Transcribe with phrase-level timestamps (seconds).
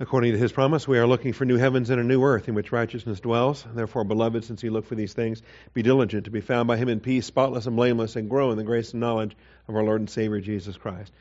[0.00, 2.54] According to his promise, we are looking for new heavens and a new earth in
[2.54, 3.66] which righteousness dwells.
[3.74, 5.42] Therefore, beloved, since you look for these things,
[5.74, 8.58] be diligent to be found by him in peace, spotless and blameless, and grow in
[8.58, 9.36] the grace and knowledge
[9.66, 11.12] of our Lord and Savior Jesus Christ.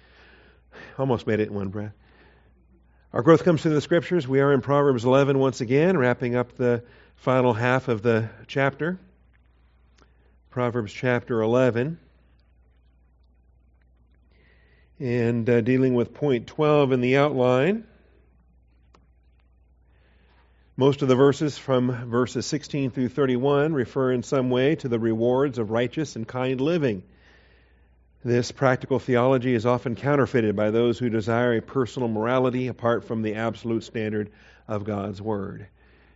[1.00, 1.94] Almost made it in one breath.
[3.14, 4.28] Our growth comes through the scriptures.
[4.28, 6.84] We are in Proverbs 11 once again, wrapping up the
[7.16, 9.00] final half of the chapter.
[10.52, 11.98] Proverbs chapter 11.
[15.00, 17.84] And uh, dealing with point 12 in the outline.
[20.80, 25.00] Most of the verses from verses 16 through 31 refer in some way to the
[25.00, 27.02] rewards of righteous and kind living.
[28.24, 33.24] This practical theology is often counterfeited by those who desire a personal morality apart from
[33.24, 34.30] the absolute standard
[34.68, 35.66] of God's Word.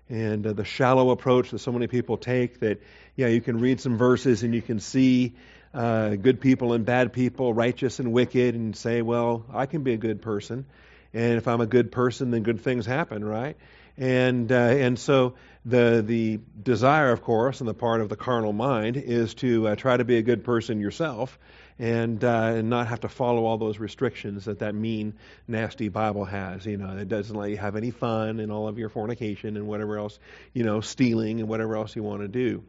[0.09, 2.83] And uh, the shallow approach that so many people take that,
[3.15, 5.33] yeah, you can read some verses and you can see
[5.73, 9.93] uh, good people and bad people, righteous and wicked, and say, well, I can be
[9.93, 10.67] a good person.
[11.15, 13.57] And if I'm a good person, then good things happen, right?
[14.01, 18.51] And, uh, and so the, the desire, of course, on the part of the carnal
[18.51, 21.37] mind is to uh, try to be a good person yourself
[21.77, 25.13] and, uh, and not have to follow all those restrictions that that mean,
[25.47, 26.65] nasty Bible has.
[26.65, 29.67] You know, it doesn't let you have any fun and all of your fornication and
[29.67, 30.17] whatever else,
[30.51, 32.63] you know, stealing and whatever else you want to do.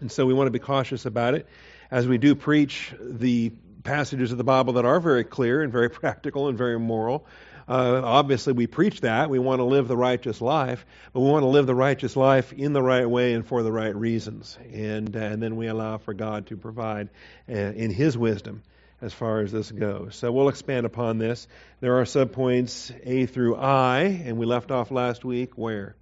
[0.00, 1.46] And so we want to be cautious about it
[1.88, 3.52] as we do preach the
[3.84, 7.26] passages of the Bible that are very clear and very practical and very moral.
[7.68, 9.28] Uh, obviously, we preach that.
[9.28, 12.52] We want to live the righteous life, but we want to live the righteous life
[12.52, 14.58] in the right way and for the right reasons.
[14.72, 17.10] And, uh, and then we allow for God to provide
[17.48, 18.62] uh, in His wisdom
[19.02, 20.16] as far as this goes.
[20.16, 21.46] So we'll expand upon this.
[21.80, 25.94] There are subpoints A through I, and we left off last week where?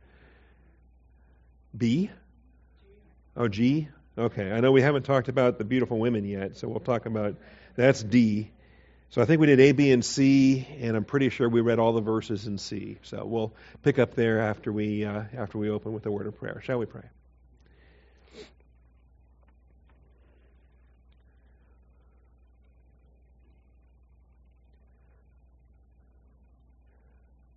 [1.77, 2.11] B?
[3.37, 3.89] Oh, G?
[4.17, 4.51] Okay.
[4.51, 7.35] I know we haven't talked about the beautiful women yet, so we'll talk about
[7.75, 8.51] that's D.
[9.11, 11.79] So I think we did A, B, and C, and I'm pretty sure we read
[11.79, 12.99] all the verses in C.
[13.03, 16.39] So we'll pick up there after we uh, after we open with the word of
[16.39, 16.61] prayer.
[16.65, 17.05] Shall we pray?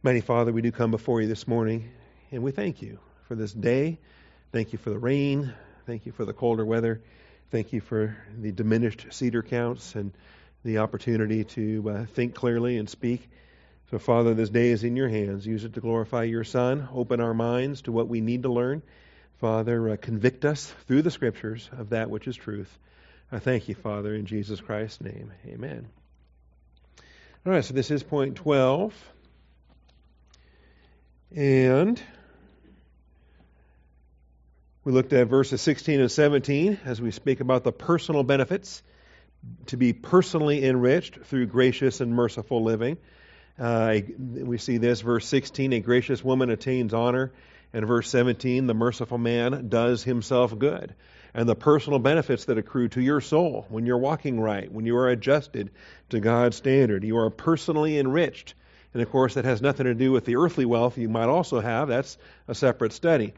[0.02, 1.90] Mighty Father, we do come before you this morning,
[2.32, 4.00] and we thank you for this day.
[4.54, 5.54] Thank you for the rain.
[5.86, 7.02] Thank you for the colder weather.
[7.52, 10.14] Thank you for the diminished cedar counts and
[10.64, 13.30] the opportunity to uh, think clearly and speak.
[13.92, 15.48] So, Father, this day is in your hands.
[15.48, 16.88] Use it to glorify your Son.
[16.94, 18.84] Open our minds to what we need to learn.
[19.40, 22.78] Father, uh, convict us through the Scriptures of that which is truth.
[23.32, 25.32] I thank you, Father, in Jesus Christ's name.
[25.48, 25.88] Amen.
[27.46, 28.94] All right, so this is point 12.
[31.36, 32.02] And
[34.84, 38.84] we looked at verses 16 and 17 as we speak about the personal benefits
[39.68, 42.98] to be personally enriched through gracious and merciful living.
[43.58, 47.32] Uh, we see this, verse 16, a gracious woman attains honor.
[47.72, 50.96] And verse 17, the merciful man does himself good.
[51.34, 54.98] And the personal benefits that accrue to your soul when you're walking right, when you
[54.98, 55.70] are adjusted
[56.10, 57.04] to God's standard.
[57.04, 58.56] You are personally enriched.
[58.94, 61.60] And of course, that has nothing to do with the earthly wealth you might also
[61.60, 61.90] have.
[61.90, 62.18] That's
[62.48, 63.34] a separate study.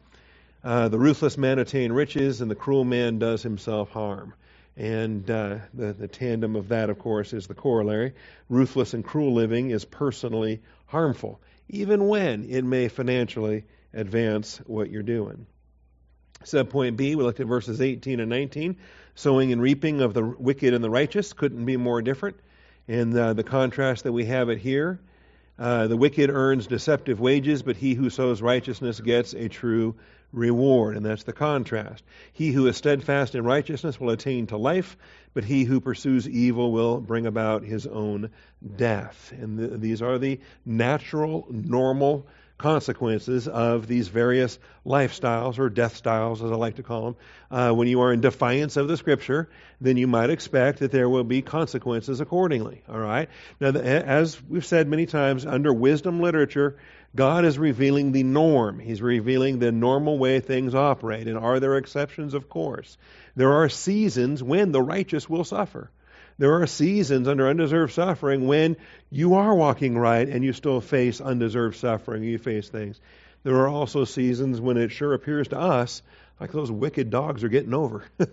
[0.63, 4.33] Uh, the ruthless man attain riches, and the cruel man does himself harm.
[4.77, 8.13] And uh, the, the tandem of that, of course, is the corollary.
[8.49, 15.03] Ruthless and cruel living is personally harmful, even when it may financially advance what you're
[15.03, 15.45] doing.
[16.43, 18.77] Subpoint B, we looked at verses 18 and 19.
[19.13, 22.37] Sowing and reaping of the wicked and the righteous couldn't be more different.
[22.87, 24.99] And uh, the contrast that we have it here
[25.61, 29.95] uh, the wicked earns deceptive wages, but he who sows righteousness gets a true
[30.33, 30.97] reward.
[30.97, 32.03] And that's the contrast.
[32.33, 34.97] He who is steadfast in righteousness will attain to life,
[35.35, 38.31] but he who pursues evil will bring about his own
[38.75, 39.31] death.
[39.39, 42.25] And th- these are the natural, normal
[42.61, 47.15] consequences of these various lifestyles or death styles, as I like to call them.
[47.49, 49.49] Uh, when you are in defiance of the Scripture,
[49.81, 52.83] then you might expect that there will be consequences accordingly.
[52.87, 53.29] All right.
[53.59, 56.77] Now, as we've said many times, under wisdom literature,
[57.15, 58.79] God is revealing the norm.
[58.79, 61.27] He's revealing the normal way things operate.
[61.27, 62.33] And are there exceptions?
[62.33, 62.97] Of course.
[63.35, 65.89] There are seasons when the righteous will suffer.
[66.41, 68.75] There are seasons under undeserved suffering when
[69.11, 72.23] you are walking right and you still face undeserved suffering.
[72.23, 72.99] You face things.
[73.43, 76.01] There are also seasons when it sure appears to us
[76.39, 78.05] like those wicked dogs are getting over.
[78.19, 78.31] and,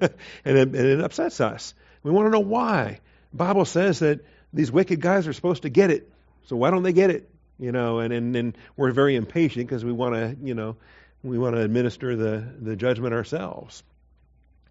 [0.58, 1.74] it, and it upsets us.
[2.02, 3.00] We want to know why.
[3.32, 4.20] The Bible says that
[4.54, 6.10] these wicked guys are supposed to get it.
[6.46, 7.28] So why don't they get it?
[7.58, 10.76] you know, and, and, and we're very impatient because we want to, you know,
[11.22, 13.82] we want to administer the, the judgment ourselves.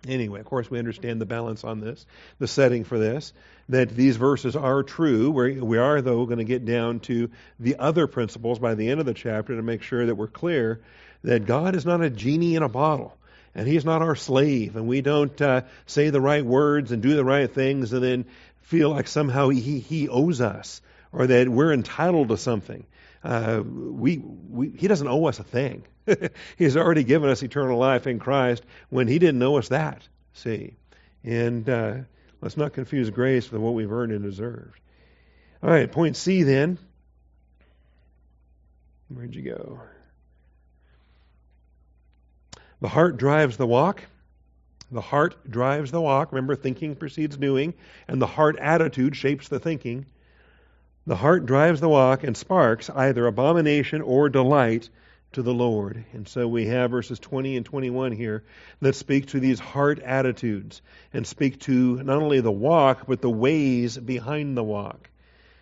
[0.07, 2.05] Anyway, of course, we understand the balance on this,
[2.39, 3.33] the setting for this,
[3.69, 5.31] that these verses are true.
[5.31, 7.29] We're, we are, though, going to get down to
[7.59, 10.81] the other principles by the end of the chapter to make sure that we're clear
[11.23, 13.17] that God is not a genie in a bottle,
[13.55, 17.15] and He's not our slave, and we don't uh, say the right words and do
[17.15, 18.25] the right things and then
[18.61, 22.85] feel like somehow He, he owes us or that we're entitled to something.
[23.27, 25.83] Uh, we, we, he doesn't owe us a thing.
[26.57, 30.07] He's already given us eternal life in Christ when He didn't owe us that.
[30.31, 30.75] See,
[31.25, 31.95] and uh,
[32.39, 34.79] let's not confuse grace with what we've earned and deserved.
[35.61, 36.77] All right, point C then.
[39.09, 39.81] Where'd you go?
[42.79, 44.03] The heart drives the walk.
[44.89, 46.31] The heart drives the walk.
[46.31, 47.73] Remember, thinking precedes doing,
[48.07, 50.05] and the heart attitude shapes the thinking.
[51.07, 54.89] The heart drives the walk and sparks either abomination or delight
[55.31, 56.03] to the Lord.
[56.11, 58.43] And so we have verses 20 and 21 here
[58.81, 60.81] that speak to these heart attitudes
[61.13, 65.09] and speak to not only the walk, but the ways behind the walk.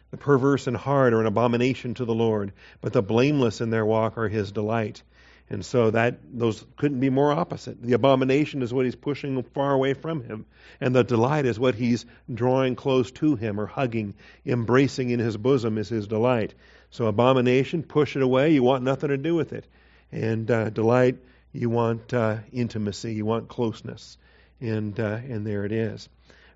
[0.09, 2.51] The perverse in heart are an abomination to the Lord,
[2.81, 5.03] but the blameless in their walk are his delight.
[5.49, 7.79] And so that those couldn't be more opposite.
[7.81, 10.45] The abomination is what he's pushing far away from him,
[10.81, 14.15] and the delight is what he's drawing close to him or hugging,
[14.45, 16.55] embracing in his bosom is his delight.
[16.89, 18.53] So abomination, push it away.
[18.53, 19.67] You want nothing to do with it,
[20.11, 21.17] and uh, delight,
[21.51, 24.17] you want uh, intimacy, you want closeness,
[24.59, 26.09] and uh, and there it is.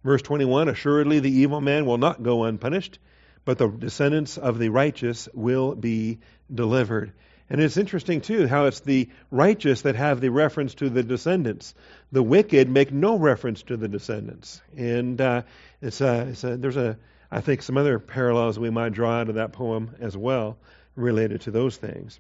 [0.04, 2.98] Verse 21: Assuredly, the evil man will not go unpunished,
[3.46, 6.18] but the descendants of the righteous will be
[6.54, 7.14] delivered.
[7.50, 11.74] And it's interesting, too, how it's the righteous that have the reference to the descendants.
[12.12, 14.62] The wicked make no reference to the descendants.
[14.78, 15.42] And uh,
[15.82, 16.98] it's a, it's a, there's, a,
[17.32, 20.58] I think, some other parallels we might draw out of that poem as well
[20.96, 22.20] related to those things.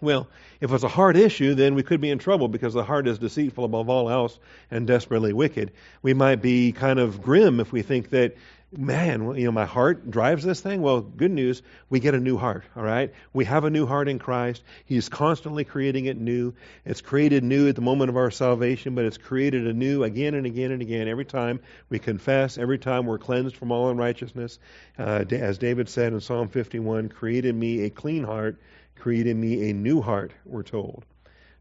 [0.00, 0.28] Well,
[0.60, 3.18] if it's a hard issue, then we could be in trouble because the heart is
[3.18, 4.38] deceitful above all else
[4.70, 5.72] and desperately wicked.
[6.02, 8.36] We might be kind of grim if we think that
[8.76, 10.82] man, you know, my heart drives this thing.
[10.82, 13.12] Well, good news, we get a new heart, all right?
[13.32, 14.62] We have a new heart in Christ.
[14.84, 16.52] He's constantly creating it new.
[16.84, 20.44] It's created new at the moment of our salvation, but it's created anew again and
[20.44, 24.58] again and again every time we confess, every time we're cleansed from all unrighteousness.
[24.98, 28.60] Uh, as David said in Psalm 51, created me a clean heart,
[28.96, 31.04] created me a new heart, we're told.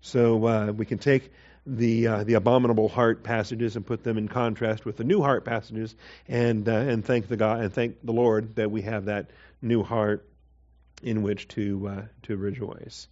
[0.01, 1.31] So uh, we can take
[1.67, 5.43] the uh, the abominable heart passages and put them in contrast with the new heart
[5.43, 5.95] passages,
[6.27, 9.29] and uh, and thank the God and thank the Lord that we have that
[9.61, 10.25] new heart
[11.03, 13.09] in which to uh, to rejoice.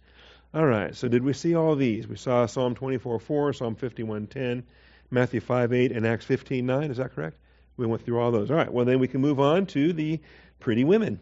[0.54, 0.94] All right.
[0.94, 2.08] So did we see all these?
[2.08, 4.62] We saw Psalm 24:4, Psalm 51:10,
[5.10, 6.90] Matthew 5:8, and Acts 15:9.
[6.90, 7.36] Is that correct?
[7.76, 8.50] We went through all those.
[8.50, 8.72] All right.
[8.72, 10.18] Well, then we can move on to the
[10.60, 11.20] pretty women.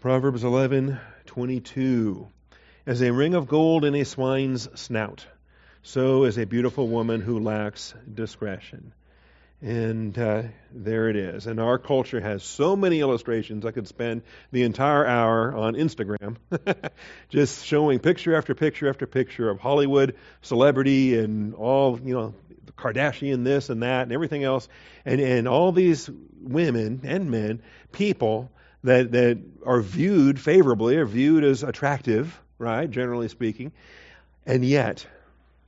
[0.00, 2.31] Proverbs 11:22.
[2.84, 5.24] As a ring of gold in a swine's snout,
[5.84, 8.92] so is a beautiful woman who lacks discretion.
[9.60, 10.42] And uh,
[10.72, 11.46] there it is.
[11.46, 13.64] And our culture has so many illustrations.
[13.64, 16.38] I could spend the entire hour on Instagram
[17.28, 22.34] just showing picture after picture after picture of Hollywood celebrity and all, you know,
[22.76, 24.68] Kardashian this and that and everything else.
[25.04, 27.62] And, and all these women and men,
[27.92, 28.50] people
[28.82, 33.72] that, that are viewed favorably, are viewed as attractive, right, generally speaking.
[34.46, 35.06] And yet,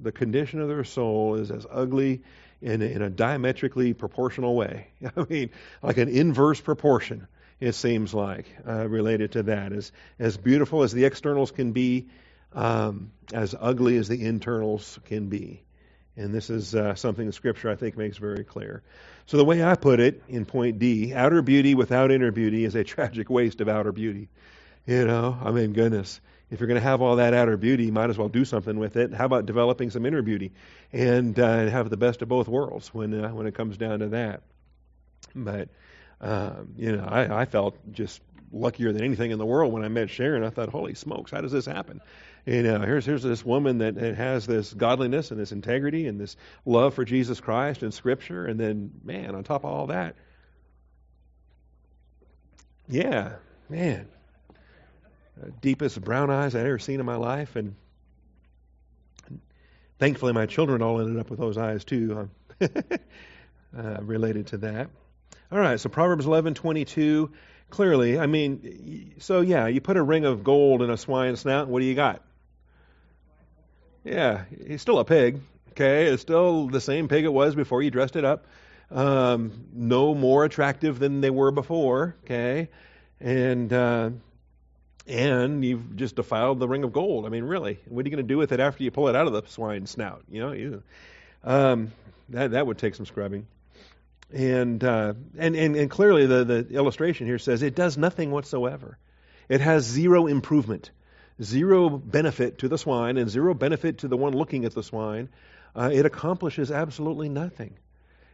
[0.00, 2.22] the condition of their soul is as ugly
[2.62, 4.86] in a, in a diametrically proportional way.
[5.16, 5.50] I mean,
[5.82, 7.26] like an inverse proportion,
[7.60, 9.72] it seems like, uh, related to that.
[9.72, 12.06] As, as beautiful as the externals can be,
[12.52, 15.60] um, as ugly as the internals can be.
[16.16, 18.82] And this is uh, something the Scripture, I think, makes very clear.
[19.26, 22.76] So, the way I put it in point D outer beauty without inner beauty is
[22.76, 24.28] a tragic waste of outer beauty.
[24.86, 26.20] You know, I mean, goodness
[26.54, 28.78] if you're going to have all that outer beauty, you might as well do something
[28.78, 29.12] with it.
[29.12, 30.52] How about developing some inner beauty
[30.92, 34.08] and uh, have the best of both worlds when uh, when it comes down to
[34.08, 34.42] that?
[35.34, 35.68] But
[36.20, 39.88] um, you know, I, I felt just luckier than anything in the world when I
[39.88, 40.44] met Sharon.
[40.44, 42.00] I thought, holy smokes, how does this happen?
[42.46, 46.36] You know, here's here's this woman that has this godliness and this integrity and this
[46.64, 50.14] love for Jesus Christ and Scripture, and then man, on top of all that,
[52.86, 53.32] yeah,
[53.68, 54.08] man,
[55.60, 57.74] deepest brown eyes I'd ever seen in my life, and
[59.98, 62.28] thankfully my children all ended up with those eyes too,
[62.60, 62.68] uh,
[64.02, 64.90] related to that.
[65.50, 67.30] All right, so Proverbs 11:22.
[67.70, 71.66] Clearly, I mean, so yeah, you put a ring of gold in a swine's snout,
[71.66, 72.22] what do you got?
[74.04, 75.40] Yeah, he's still a pig.
[75.70, 78.46] Okay, it's still the same pig it was before you dressed it up.
[78.90, 82.14] Um, no more attractive than they were before.
[82.24, 82.68] Okay,
[83.18, 84.10] and uh,
[85.06, 87.26] and you've just defiled the ring of gold.
[87.26, 89.16] I mean, really, what are you going to do with it after you pull it
[89.16, 90.22] out of the swine's snout?
[90.30, 90.82] You know, you,
[91.42, 91.92] um,
[92.30, 93.46] that that would take some scrubbing.
[94.32, 98.98] And, uh, and and and clearly, the the illustration here says it does nothing whatsoever.
[99.48, 100.90] It has zero improvement,
[101.42, 105.28] zero benefit to the swine, and zero benefit to the one looking at the swine.
[105.76, 107.74] Uh, it accomplishes absolutely nothing.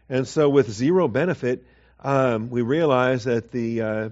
[0.09, 1.65] And so, with zero benefit,
[2.01, 4.09] um, we realize that the uh,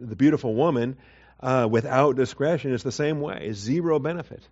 [0.00, 0.96] the beautiful woman
[1.40, 4.42] uh, without discretion is the same way zero benefit.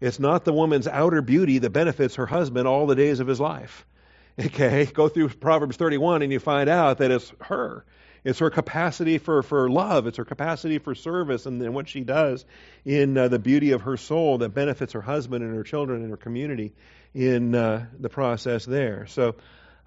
[0.00, 3.40] It's not the woman's outer beauty that benefits her husband all the days of his
[3.40, 3.86] life.
[4.38, 7.84] Okay, go through Proverbs 31 and you find out that it's her.
[8.24, 10.06] It's her capacity for, for love.
[10.06, 12.46] It's her capacity for service and, and what she does
[12.84, 16.10] in uh, the beauty of her soul that benefits her husband and her children and
[16.10, 16.72] her community
[17.12, 19.06] in uh, the process there.
[19.06, 19.34] So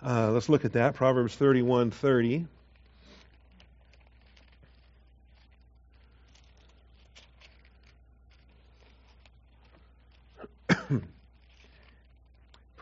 [0.05, 0.95] uh, let's look at that.
[0.95, 2.45] Proverbs 31 30.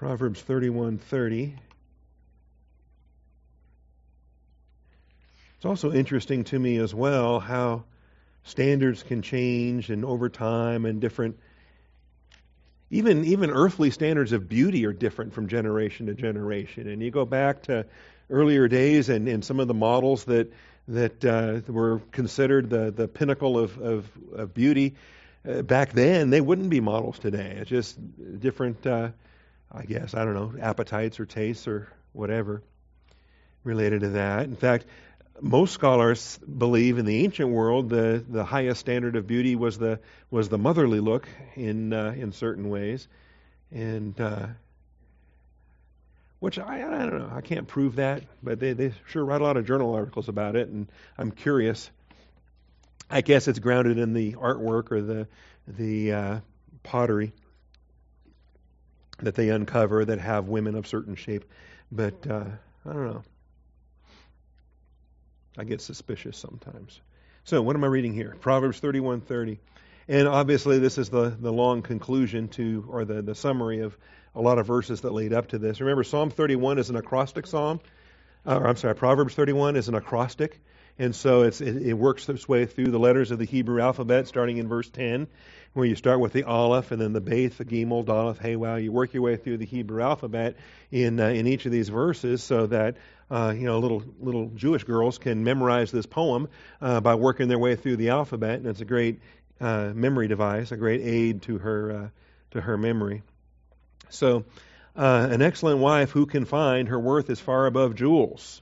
[0.01, 1.53] Proverbs 31:30.
[5.58, 7.84] It's also interesting to me as well how
[8.41, 11.38] standards can change and over time and different
[12.89, 16.88] even even earthly standards of beauty are different from generation to generation.
[16.88, 17.86] And you go back to
[18.31, 20.51] earlier days and, and some of the models that
[20.88, 24.96] that uh, were considered the, the pinnacle of, of, of beauty
[25.48, 27.58] uh, back then, they wouldn't be models today.
[27.60, 28.00] It's just
[28.39, 29.10] different uh,
[29.73, 32.61] I guess, I don't know, appetites or tastes or whatever
[33.63, 34.43] related to that.
[34.45, 34.85] In fact,
[35.39, 39.99] most scholars believe in the ancient world the, the highest standard of beauty was the
[40.29, 43.07] was the motherly look in uh, in certain ways,
[43.71, 44.47] and uh,
[46.39, 49.43] which I, I don't know I can't prove that, but they they sure write a
[49.43, 50.87] lot of journal articles about it, and
[51.17, 51.89] I'm curious.
[53.09, 55.27] I guess it's grounded in the artwork or the
[55.67, 56.39] the uh,
[56.83, 57.33] pottery
[59.21, 61.45] that they uncover that have women of certain shape.
[61.91, 62.45] But uh,
[62.85, 63.23] I don't know.
[65.57, 66.99] I get suspicious sometimes.
[67.43, 68.35] So what am I reading here?
[68.39, 69.57] Proverbs 31:30.
[70.07, 73.97] And obviously this is the, the long conclusion to or the, the summary of
[74.35, 75.79] a lot of verses that lead up to this.
[75.79, 77.79] Remember Psalm 31 is an acrostic psalm.
[78.45, 80.59] Uh, or I'm sorry, Proverbs 31 is an acrostic.
[81.01, 84.58] And so it, it works its way through the letters of the Hebrew alphabet, starting
[84.58, 85.27] in verse 10
[85.74, 88.75] where you start with the Aleph and then the Beth, the Gimel, Daleth, Hey, Waw.
[88.75, 90.58] You work your way through the Hebrew alphabet
[90.91, 92.98] in uh, in each of these verses, so that
[93.29, 96.50] uh, you know little little Jewish girls can memorize this poem
[96.81, 99.22] uh, by working their way through the alphabet, and it's a great
[99.60, 102.08] uh, memory device, a great aid to her uh,
[102.51, 103.24] to her memory.
[104.10, 104.43] So,
[104.96, 108.62] uh, an excellent wife who can find her worth is far above jewels.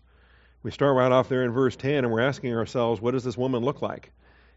[0.62, 3.38] We start right off there in verse 10, and we're asking ourselves, what does this
[3.38, 4.12] woman look like?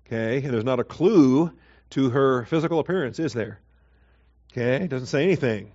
[0.07, 1.53] Okay, and there's not a clue
[1.91, 3.61] to her physical appearance, is there?
[4.53, 5.71] Okay, it doesn't say anything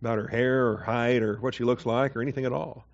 [0.00, 2.84] about her hair or height or what she looks like or anything at all.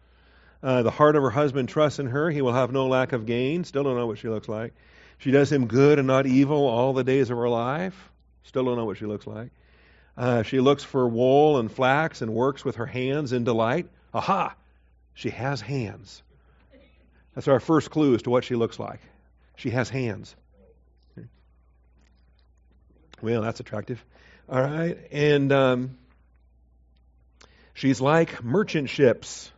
[0.62, 2.30] Uh, the heart of her husband trusts in her.
[2.30, 3.64] He will have no lack of gain.
[3.64, 4.74] Still don't know what she looks like.
[5.18, 8.10] She does him good and not evil all the days of her life.
[8.44, 9.50] Still don't know what she looks like.
[10.16, 13.88] Uh, she looks for wool and flax and works with her hands in delight.
[14.12, 14.54] Aha!
[15.14, 16.22] She has hands.
[17.34, 19.00] That's our first clue as to what she looks like.
[19.56, 20.34] She has hands.
[23.22, 24.04] Well, that's attractive.
[24.48, 24.98] All right.
[25.10, 25.98] And um,
[27.72, 29.50] she's like merchant ships.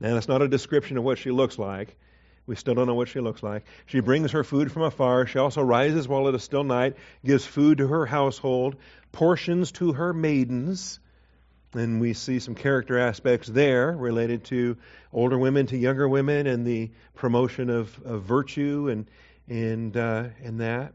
[0.00, 1.96] Now, that's not a description of what she looks like.
[2.46, 3.64] We still don't know what she looks like.
[3.86, 5.26] She brings her food from afar.
[5.26, 8.76] She also rises while it is still night, gives food to her household,
[9.12, 10.98] portions to her maidens.
[11.72, 14.76] And we see some character aspects there related to
[15.12, 19.08] older women to younger women and the promotion of, of virtue and,
[19.48, 20.94] and, uh, and that.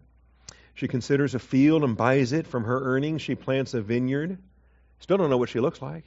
[0.74, 2.46] She considers a field and buys it.
[2.46, 4.38] From her earnings, she plants a vineyard.
[5.00, 6.04] Still don't know what she looks like.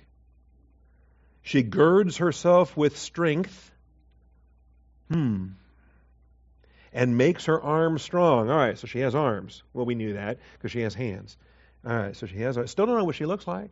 [1.40, 3.72] She girds herself with strength.
[5.10, 5.46] Hmm.
[6.92, 8.50] And makes her arms strong.
[8.50, 9.62] All right, so she has arms.
[9.72, 11.38] Well, we knew that because she has hands.
[11.86, 12.58] All right, so she has.
[12.70, 13.70] Still don't know what she looks like.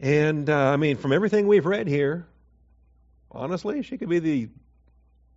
[0.00, 2.26] And uh, I mean, from everything we've read here,
[3.30, 4.48] honestly, she could be the.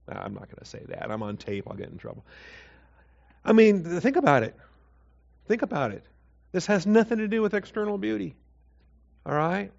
[0.08, 1.12] I'm not going to say that.
[1.12, 1.66] I'm on tape.
[1.70, 2.26] I'll get in trouble.
[3.46, 4.56] I mean, think about it.
[5.48, 6.04] Think about it.
[6.52, 8.36] This has nothing to do with external beauty.
[9.26, 9.72] All right?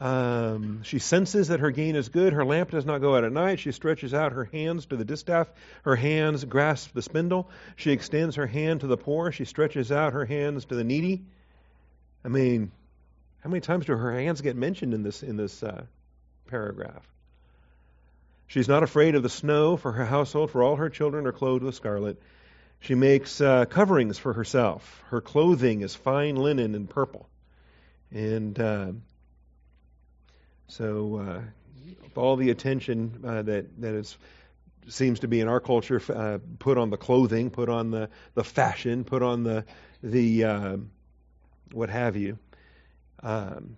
[0.00, 2.32] Um, she senses that her gain is good.
[2.32, 3.58] Her lamp does not go out at night.
[3.58, 5.50] She stretches out her hands to the distaff.
[5.82, 7.50] Her hands grasp the spindle.
[7.76, 9.32] She extends her hand to the poor.
[9.32, 11.24] She stretches out her hands to the needy.
[12.28, 12.72] I mean,
[13.40, 15.84] how many times do her hands get mentioned in this in this uh,
[16.46, 17.08] paragraph?
[18.48, 21.64] She's not afraid of the snow for her household, for all her children are clothed
[21.64, 22.20] with scarlet.
[22.80, 25.02] She makes uh, coverings for herself.
[25.08, 27.30] Her clothing is fine linen and purple.
[28.10, 28.92] And uh,
[30.66, 31.40] so, uh,
[32.14, 34.18] all the attention uh, that that is
[34.88, 38.44] seems to be in our culture uh, put on the clothing, put on the, the
[38.44, 39.64] fashion, put on the
[40.02, 40.44] the
[41.72, 42.38] what have you.
[43.22, 43.76] Um,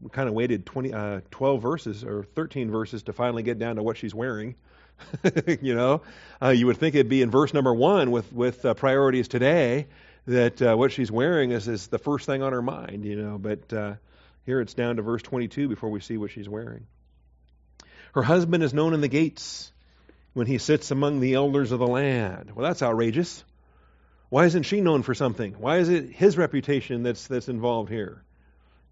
[0.00, 3.76] we kind of waited 20, uh, 12 verses or 13 verses to finally get down
[3.76, 4.54] to what she's wearing.
[5.60, 6.02] you know,
[6.40, 9.86] uh, you would think it'd be in verse number one with with uh, priorities today
[10.26, 13.04] that uh, what she's wearing is is the first thing on her mind.
[13.04, 13.94] You know, but uh,
[14.46, 16.86] here it's down to verse 22 before we see what she's wearing.
[18.12, 19.72] Her husband is known in the gates
[20.34, 22.52] when he sits among the elders of the land.
[22.54, 23.42] Well, that's outrageous.
[24.34, 25.52] Why isn't she known for something?
[25.60, 28.20] Why is it his reputation that's that's involved here?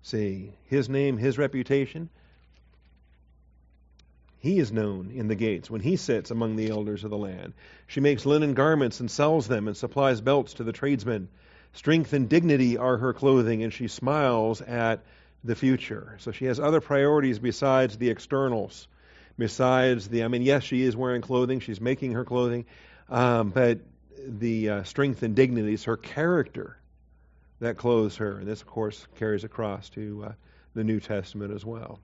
[0.03, 2.11] See, his name, his reputation.
[4.39, 7.55] He is known in the gates when he sits among the elders of the land.
[7.89, 11.29] She makes linen garments and sells them and supplies belts to the tradesmen.
[11.73, 15.01] Strength and dignity are her clothing, and she smiles at
[15.43, 16.15] the future.
[16.21, 18.87] So she has other priorities besides the externals.
[19.37, 22.65] Besides the, I mean, yes, she is wearing clothing, she's making her clothing,
[23.09, 23.81] um, but
[24.26, 26.76] the uh, strength and dignity is her character
[27.61, 28.38] that clothes her.
[28.38, 30.33] And this, of course, carries across to uh,
[30.75, 31.99] the New Testament as well.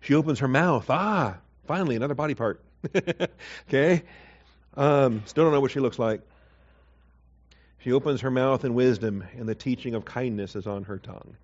[0.00, 0.86] She opens her mouth.
[0.90, 2.60] Ah, finally, another body part.
[3.68, 4.02] okay?
[4.76, 6.22] Um, still don't know what she looks like.
[7.78, 11.36] She opens her mouth in wisdom, and the teaching of kindness is on her tongue.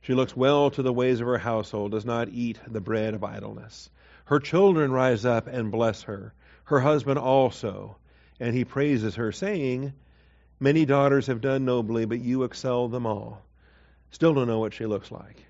[0.00, 3.22] She looks well to the ways of her household, does not eat the bread of
[3.22, 3.88] idleness.
[4.24, 6.32] Her children rise up and bless her,
[6.64, 7.96] her husband also,
[8.40, 9.92] and he praises her, saying,
[10.62, 13.42] Many daughters have done nobly, but you excel them all.
[14.12, 15.44] Still don't know what she looks like.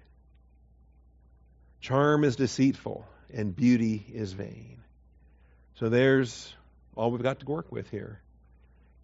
[1.83, 4.79] Charm is deceitful, and beauty is vain.
[5.75, 6.55] So there's
[6.97, 8.21] all we've got to work with here.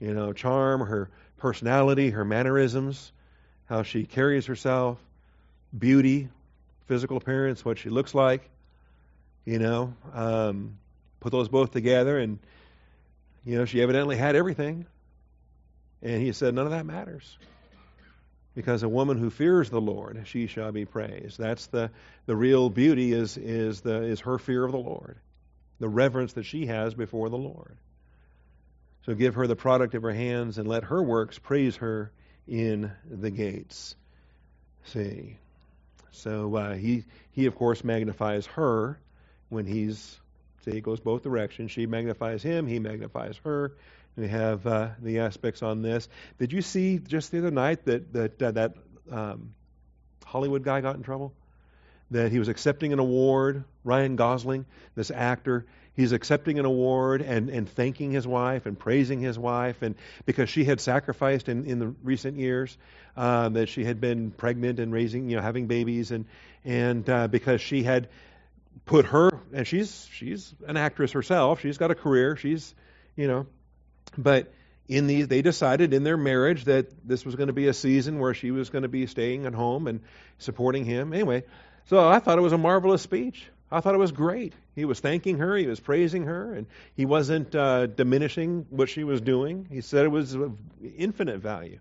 [0.00, 3.12] You know, charm, her personality, her mannerisms,
[3.66, 4.98] how she carries herself,
[5.76, 6.28] beauty,
[6.86, 8.48] physical appearance, what she looks like.
[9.44, 10.78] You know, um,
[11.20, 12.38] put those both together, and,
[13.44, 14.86] you know, she evidently had everything.
[16.02, 17.38] And he said, none of that matters
[18.58, 21.38] because a woman who fears the Lord, she shall be praised.
[21.38, 21.92] That's the,
[22.26, 25.16] the real beauty is, is, the, is her fear of the Lord,
[25.78, 27.76] the reverence that she has before the Lord.
[29.06, 32.10] So give her the product of her hands and let her works praise her
[32.48, 33.94] in the gates.
[34.86, 35.36] See.
[36.10, 38.98] So uh, he, he, of course, magnifies her
[39.50, 40.18] when he's,
[40.64, 41.70] see, it goes both directions.
[41.70, 43.72] She magnifies him, he magnifies her.
[44.16, 46.08] We have uh, the aspects on this.
[46.38, 48.74] Did you see just the other night that that uh, that
[49.10, 49.54] um,
[50.24, 51.32] Hollywood guy got in trouble?
[52.10, 53.64] That he was accepting an award.
[53.84, 54.66] Ryan Gosling,
[54.96, 59.82] this actor, he's accepting an award and, and thanking his wife and praising his wife,
[59.82, 59.94] and
[60.26, 62.78] because she had sacrificed in, in the recent years,
[63.16, 66.24] uh, that she had been pregnant and raising, you know, having babies, and
[66.64, 68.08] and uh, because she had
[68.84, 71.60] put her and she's she's an actress herself.
[71.60, 72.36] She's got a career.
[72.36, 72.74] She's
[73.16, 73.46] you know
[74.16, 74.52] but
[74.88, 78.18] in these, they decided in their marriage that this was going to be a season
[78.18, 80.00] where she was going to be staying at home and
[80.38, 81.12] supporting him.
[81.12, 81.44] Anyway,
[81.86, 83.46] so I thought it was a marvelous speech.
[83.70, 84.54] I thought it was great.
[84.74, 89.04] He was thanking her, he was praising her, and he wasn't uh, diminishing what she
[89.04, 89.68] was doing.
[89.70, 90.56] He said it was of
[90.96, 91.78] infinite value.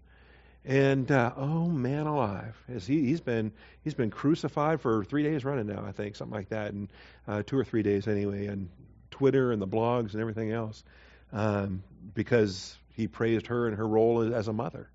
[0.67, 3.53] And uh, oh man alive, as he, he's been
[3.85, 6.89] he's been crucified for three days running now, I think, something like that, and
[7.25, 8.67] uh, two or three days anyway, and
[9.09, 10.83] Twitter and the blogs and everything else
[11.31, 14.89] um, because he praised her and her role as a mother.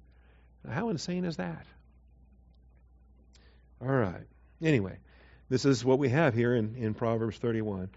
[0.68, 1.64] How insane is that?
[3.80, 4.26] All right.
[4.60, 4.98] Anyway,
[5.48, 7.88] this is what we have here in, in Proverbs 31.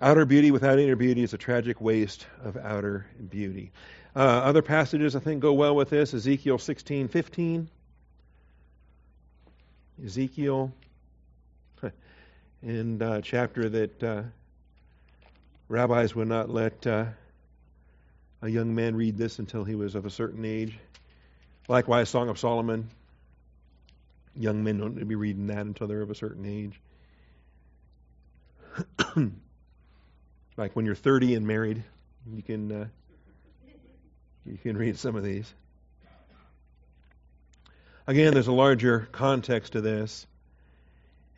[0.00, 3.72] Outer beauty without inner beauty is a tragic waste of outer beauty.
[4.14, 6.14] Uh, other passages I think go well with this.
[6.14, 7.68] Ezekiel 16:15.
[10.04, 10.72] Ezekiel,
[12.62, 14.22] in uh, chapter that uh,
[15.68, 17.04] rabbis would not let uh,
[18.42, 20.78] a young man read this until he was of a certain age.
[21.68, 22.88] Likewise, Song of Solomon.
[24.34, 26.80] Young men don't be reading that until they're of a certain age.
[30.56, 31.82] like when you're 30 and married,
[32.32, 32.86] you can uh,
[34.46, 35.52] you can read some of these.
[38.06, 40.26] Again, there's a larger context to this,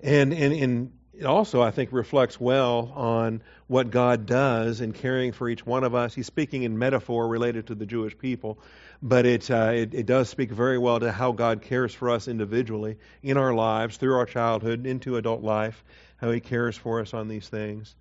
[0.01, 5.33] and and in it also, I think, reflects well on what God does in caring
[5.33, 6.15] for each one of us.
[6.15, 8.59] He's speaking in metaphor related to the Jewish people,
[9.03, 12.29] but it, uh, it, it, does speak very well to how God cares for us
[12.29, 15.85] individually in our lives, through our childhood, into adult life,
[16.17, 17.95] how He cares for us on these things.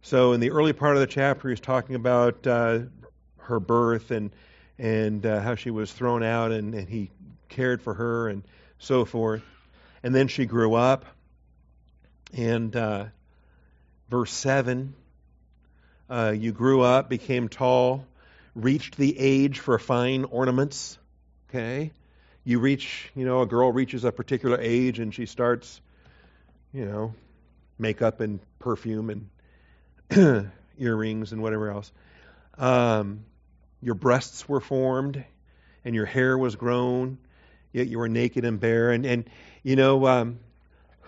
[0.00, 2.80] So in the early part of the chapter, he's talking about uh,
[3.46, 4.30] her birth and
[4.78, 7.10] and uh, how she was thrown out, and, and he
[7.48, 8.42] cared for her and
[8.78, 9.42] so forth.
[10.02, 11.06] And then she grew up,
[12.34, 13.06] and uh,
[14.10, 14.94] verse seven,
[16.10, 18.06] uh, you grew up, became tall,
[18.54, 20.98] reached the age for fine ornaments.
[21.48, 21.92] Okay,
[22.44, 25.80] you reach, you know, a girl reaches a particular age and she starts,
[26.72, 27.14] you know,
[27.78, 29.28] makeup and perfume
[30.10, 31.90] and earrings and whatever else.
[32.58, 33.24] Um,
[33.86, 35.24] your breasts were formed
[35.84, 37.18] and your hair was grown,
[37.72, 38.90] yet you were naked and bare.
[38.90, 39.30] And, and
[39.62, 40.40] you know, um,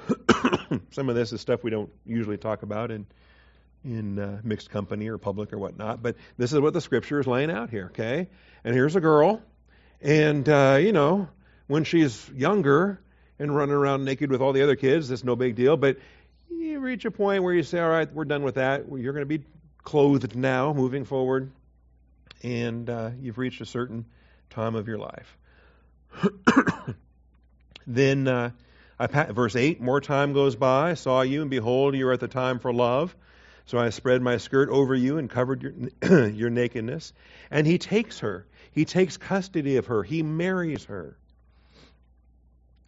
[0.93, 3.05] some of this is stuff we don't usually talk about in,
[3.85, 7.27] in uh, mixed company or public or whatnot, but this is what the scripture is
[7.27, 8.29] laying out here, okay?
[8.63, 9.43] And here's a girl,
[10.01, 11.29] and, uh, you know,
[11.67, 13.01] when she's younger
[13.41, 15.97] and running around naked with all the other kids, that's no big deal, but
[16.49, 18.85] you reach a point where you say, all right, we're done with that.
[18.89, 19.45] You're going to be
[19.83, 21.51] clothed now, moving forward,
[22.43, 24.07] and uh, you've reached a certain
[24.51, 25.37] time of your life.
[27.87, 28.51] then, uh,
[28.99, 32.21] I, verse 8, more time goes by, I saw you, and behold, you are at
[32.21, 33.15] the time for love.
[33.67, 37.13] So I spread my skirt over you and covered your, your nakedness.
[37.51, 38.47] And he takes her.
[38.73, 40.03] He takes custody of her.
[40.03, 41.19] He marries her.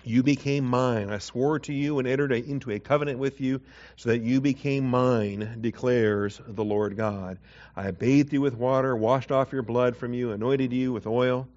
[0.05, 1.11] You became mine.
[1.11, 3.61] I swore to you and entered into a covenant with you
[3.97, 7.39] so that you became mine, declares the Lord God.
[7.77, 11.49] I bathed you with water, washed off your blood from you, anointed you with oil.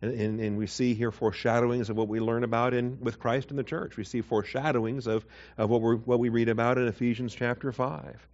[0.00, 3.50] And, and, and, we see here foreshadowings of what we learn about in with Christ
[3.50, 3.96] in the church.
[3.96, 8.26] We see foreshadowings of, of what, we what we read about in Ephesians chapter 5.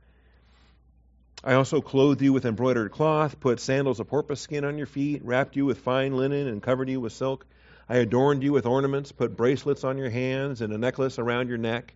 [1.43, 5.25] I also clothed you with embroidered cloth, put sandals of porpoise skin on your feet,
[5.25, 7.47] wrapped you with fine linen, and covered you with silk.
[7.89, 11.59] I adorned you with ornaments, put bracelets on your hands, and a necklace around your
[11.59, 11.95] neck.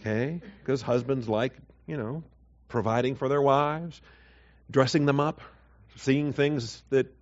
[0.00, 0.40] Okay?
[0.60, 1.54] Because husbands like,
[1.86, 2.22] you know,
[2.68, 4.00] providing for their wives,
[4.70, 5.40] dressing them up,
[5.96, 7.12] seeing things that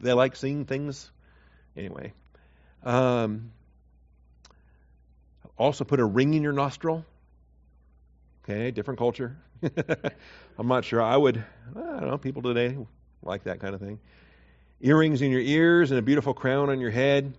[0.00, 1.10] they like seeing things.
[1.76, 2.12] Anyway.
[2.82, 3.52] Um,
[5.58, 7.04] also put a ring in your nostril.
[8.44, 9.36] Okay, different culture.
[10.58, 11.02] I'm not sure.
[11.02, 11.42] I would,
[11.74, 12.76] I don't know, people today
[13.22, 13.98] like that kind of thing.
[14.80, 17.34] Earrings in your ears and a beautiful crown on your head.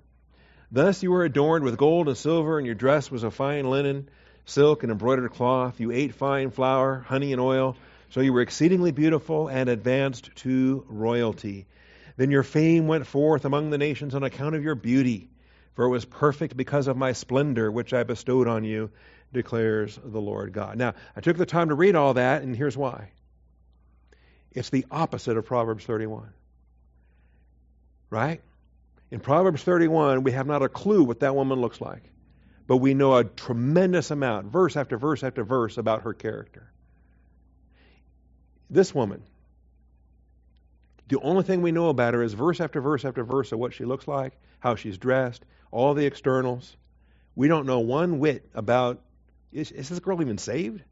[0.71, 4.09] Thus you were adorned with gold and silver, and your dress was of fine linen,
[4.45, 5.79] silk, and embroidered cloth.
[5.79, 7.77] You ate fine flour, honey, and oil.
[8.09, 11.67] So you were exceedingly beautiful and advanced to royalty.
[12.15, 15.29] Then your fame went forth among the nations on account of your beauty,
[15.75, 18.89] for it was perfect because of my splendor, which I bestowed on you
[19.33, 20.77] declares the Lord God.
[20.77, 23.11] Now, I took the time to read all that, and here's why.
[24.51, 26.29] It's the opposite of Proverbs 31.
[28.09, 28.41] Right?
[29.11, 32.03] In Proverbs 31, we have not a clue what that woman looks like,
[32.67, 36.71] but we know a tremendous amount, verse after verse after verse, about her character.
[38.69, 39.23] This woman,
[41.07, 43.73] the only thing we know about her is verse after verse after verse of what
[43.73, 46.75] she looks like, how she's dressed, all the externals.
[47.35, 49.01] We don't know one whit about
[49.53, 50.83] is, is this girl even saved?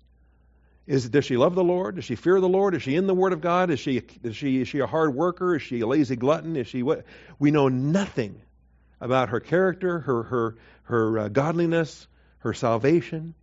[0.87, 1.95] Is, does she love the Lord?
[1.95, 2.75] Does she fear the Lord?
[2.75, 3.71] Is she in the Word of God?
[3.71, 5.55] Is she, is she, is she a hard worker?
[5.55, 6.55] Is she a lazy glutton?
[6.55, 7.05] Is she what?
[7.39, 8.39] We know nothing
[9.01, 12.07] about her character, her, her, her uh, godliness,
[12.39, 13.33] her salvation.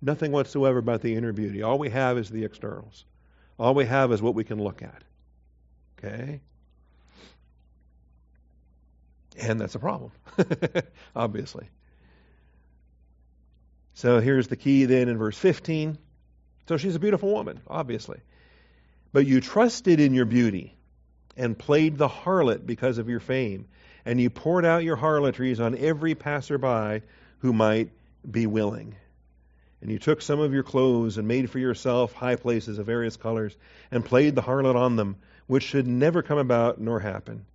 [0.00, 1.62] Nothing whatsoever about the inner beauty.
[1.62, 3.04] All we have is the externals.
[3.58, 5.02] All we have is what we can look at.
[5.98, 6.40] Okay?
[9.38, 10.12] And that's a problem,
[11.16, 11.68] obviously.
[13.94, 15.98] So here's the key then in verse 15.
[16.70, 18.20] So she's a beautiful woman, obviously.
[19.12, 20.76] But you trusted in your beauty
[21.36, 23.66] and played the harlot because of your fame,
[24.04, 27.04] and you poured out your harlotries on every passerby
[27.40, 27.90] who might
[28.30, 28.94] be willing.
[29.82, 33.16] And you took some of your clothes and made for yourself high places of various
[33.16, 33.56] colors,
[33.90, 35.16] and played the harlot on them,
[35.48, 37.46] which should never come about nor happen.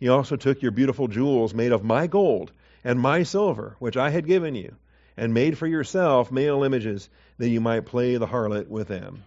[0.00, 2.50] You also took your beautiful jewels made of my gold
[2.82, 4.74] and my silver, which I had given you
[5.16, 9.24] and made for yourself male images that you might play the harlot with them.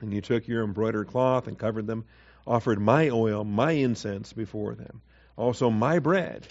[0.00, 2.04] And you took your embroidered cloth and covered them,
[2.46, 5.02] offered my oil, my incense before them,
[5.36, 6.46] also my bread,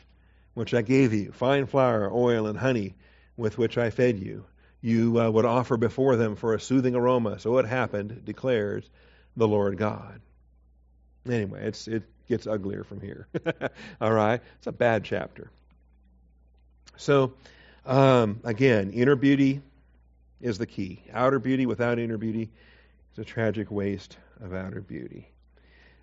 [0.54, 2.96] which I gave you, fine flour, oil, and honey,
[3.38, 4.46] with which I fed you.
[4.82, 7.40] You uh, would offer before them for a soothing aroma.
[7.40, 8.90] So it happened, declares
[9.36, 10.22] the Lord God.
[11.28, 13.28] Anyway, it's, it gets uglier from here.
[14.02, 14.42] All right?
[14.58, 15.50] It's a bad chapter.
[16.98, 17.34] So,
[17.90, 19.62] um, again, inner beauty
[20.40, 21.02] is the key.
[21.12, 22.50] Outer beauty without inner beauty
[23.12, 25.28] is a tragic waste of outer beauty.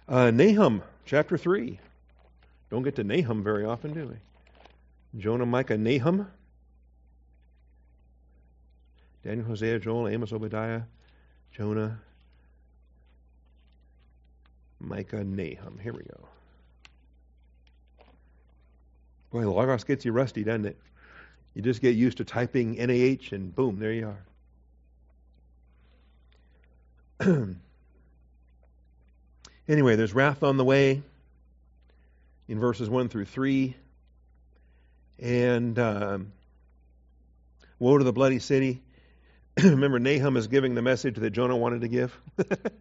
[0.08, 1.78] Uh, Nahum, chapter 3.
[2.70, 5.20] Don't get to Nahum very often, do we?
[5.20, 6.26] Jonah, Micah, Nahum.
[9.24, 10.82] Daniel, Hosea, Joel, Amos, Obadiah,
[11.52, 12.00] Jonah,
[14.80, 15.78] Micah, Nahum.
[15.80, 16.28] Here we go.
[19.30, 20.76] Boy, the Logos gets you rusty, doesn't it?
[21.56, 24.14] You just get used to typing NAH and boom, there you
[27.18, 27.26] are.
[29.66, 31.00] anyway, there's wrath on the way
[32.46, 33.74] in verses 1 through 3.
[35.18, 36.32] And um,
[37.78, 38.82] woe to the bloody city.
[39.62, 42.14] Remember, Nahum is giving the message that Jonah wanted to give.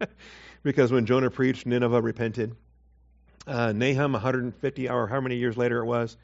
[0.62, 2.54] because when Jonah preached, Nineveh repented.
[3.46, 6.18] Uh, Nahum, 150 or how many years later it was,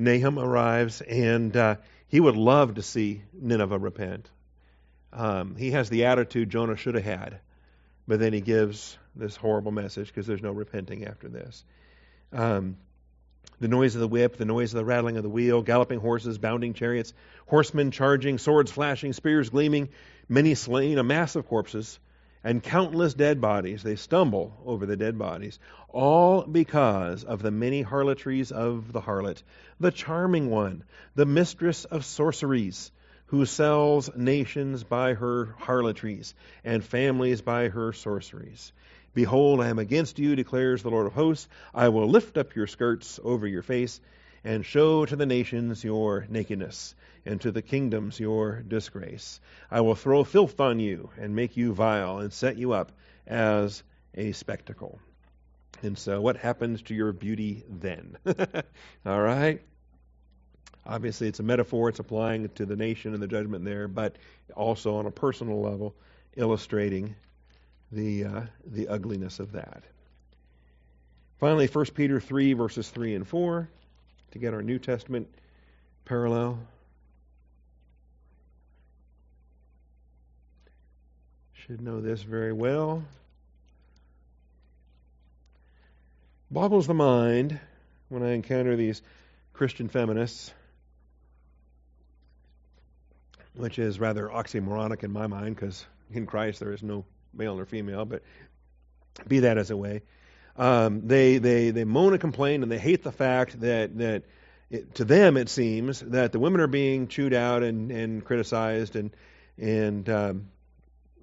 [0.00, 1.76] Nahum arrives, and uh,
[2.08, 4.28] he would love to see Nineveh repent.
[5.12, 7.40] Um, he has the attitude Jonah should have had,
[8.08, 11.64] but then he gives this horrible message because there's no repenting after this.
[12.32, 12.76] Um,
[13.60, 16.38] the noise of the whip, the noise of the rattling of the wheel, galloping horses,
[16.38, 17.12] bounding chariots,
[17.46, 19.90] horsemen charging, swords flashing, spears gleaming,
[20.28, 21.98] many slain, a mass of corpses,
[22.42, 23.82] and countless dead bodies.
[23.82, 29.42] They stumble over the dead bodies, all because of the many harlotries of the harlot,
[29.78, 32.90] the charming one, the mistress of sorceries,
[33.26, 38.72] who sells nations by her harlotries, and families by her sorceries.
[39.14, 41.48] Behold, I am against you, declares the Lord of hosts.
[41.74, 44.00] I will lift up your skirts over your face,
[44.44, 46.94] and show to the nations your nakedness
[47.26, 49.40] and to the kingdoms your disgrace.
[49.70, 52.92] I will throw filth on you and make you vile and set you up
[53.26, 53.82] as
[54.14, 54.98] a spectacle.
[55.82, 58.16] And so, what happens to your beauty then?
[59.06, 59.62] All right?
[60.84, 64.16] Obviously, it's a metaphor, it's applying to the nation and the judgment there, but
[64.54, 65.94] also on a personal level,
[66.36, 67.14] illustrating
[67.92, 69.84] the, uh, the ugliness of that.
[71.38, 73.68] Finally, 1 Peter 3, verses 3 and 4,
[74.32, 75.28] to get our New Testament
[76.04, 76.58] parallel.
[81.66, 83.04] Should know this very well.
[86.50, 87.60] Boggles the mind
[88.08, 89.02] when I encounter these
[89.52, 90.54] Christian feminists,
[93.54, 97.66] which is rather oxymoronic in my mind because in Christ there is no male or
[97.66, 98.22] female, but
[99.28, 100.00] be that as it may.
[100.56, 104.24] Um, they, they, they moan and complain and they hate the fact that, that
[104.70, 108.96] it, to them it seems that the women are being chewed out and, and criticized
[108.96, 109.10] and,
[109.58, 110.46] and um,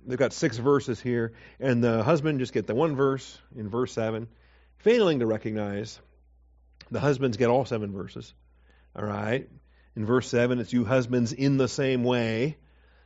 [0.07, 3.91] they've got six verses here, and the husband just get the one verse in verse
[3.91, 4.27] seven,
[4.77, 5.99] failing to recognize
[6.89, 8.33] the husbands get all seven verses.
[8.95, 9.47] All right.
[9.95, 12.57] In verse seven, it's you husbands in the same way.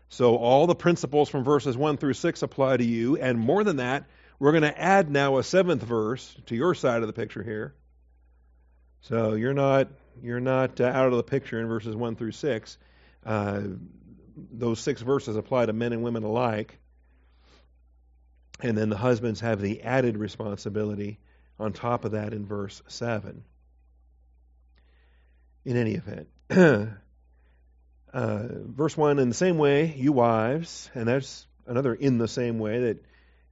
[0.10, 3.78] So all the principles from verses one through six apply to you, and more than
[3.78, 4.06] that,
[4.40, 7.74] we're going to add now a seventh verse to your side of the picture here.
[9.02, 9.88] So you're not
[10.22, 12.78] you're not uh, out of the picture in verses one through six.
[13.26, 13.62] Uh,
[14.52, 16.78] those six verses apply to men and women alike.
[18.62, 21.20] And then the husbands have the added responsibility
[21.60, 23.44] on top of that in verse 7.
[25.66, 26.28] In any event,
[28.14, 32.60] uh, verse 1 in the same way, you wives, and that's another in the same
[32.60, 33.06] way that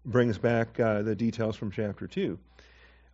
[0.05, 2.39] brings back uh, the details from chapter 2.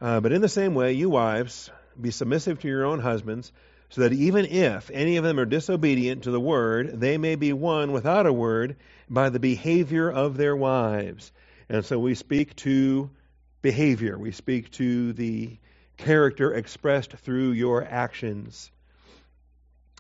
[0.02, 3.52] Uh, but in the same way, you wives, be submissive to your own husbands,
[3.90, 7.54] so that even if any of them are disobedient to the word, they may be
[7.54, 8.76] won without a word
[9.10, 11.32] by the behavior of their wives
[11.70, 13.10] and so we speak to
[13.62, 15.58] behavior, we speak to the
[15.98, 18.72] character expressed through your actions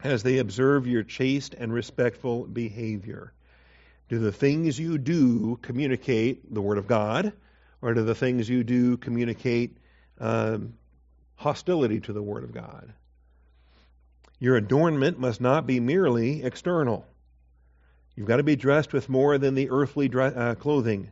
[0.03, 3.33] as they observe your chaste and respectful behavior.
[4.09, 7.33] Do the things you do communicate the Word of God,
[7.81, 9.77] or do the things you do communicate
[10.19, 10.75] um,
[11.35, 12.93] hostility to the Word of God?
[14.37, 17.05] Your adornment must not be merely external.
[18.15, 21.09] You've got to be dressed with more than the earthly dress, uh, clothing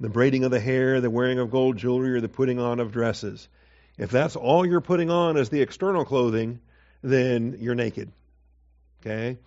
[0.00, 2.92] the braiding of the hair, the wearing of gold jewelry, or the putting on of
[2.92, 3.48] dresses.
[3.96, 6.60] If that's all you're putting on as the external clothing,
[7.02, 8.12] then you're naked.
[9.00, 9.38] Okay?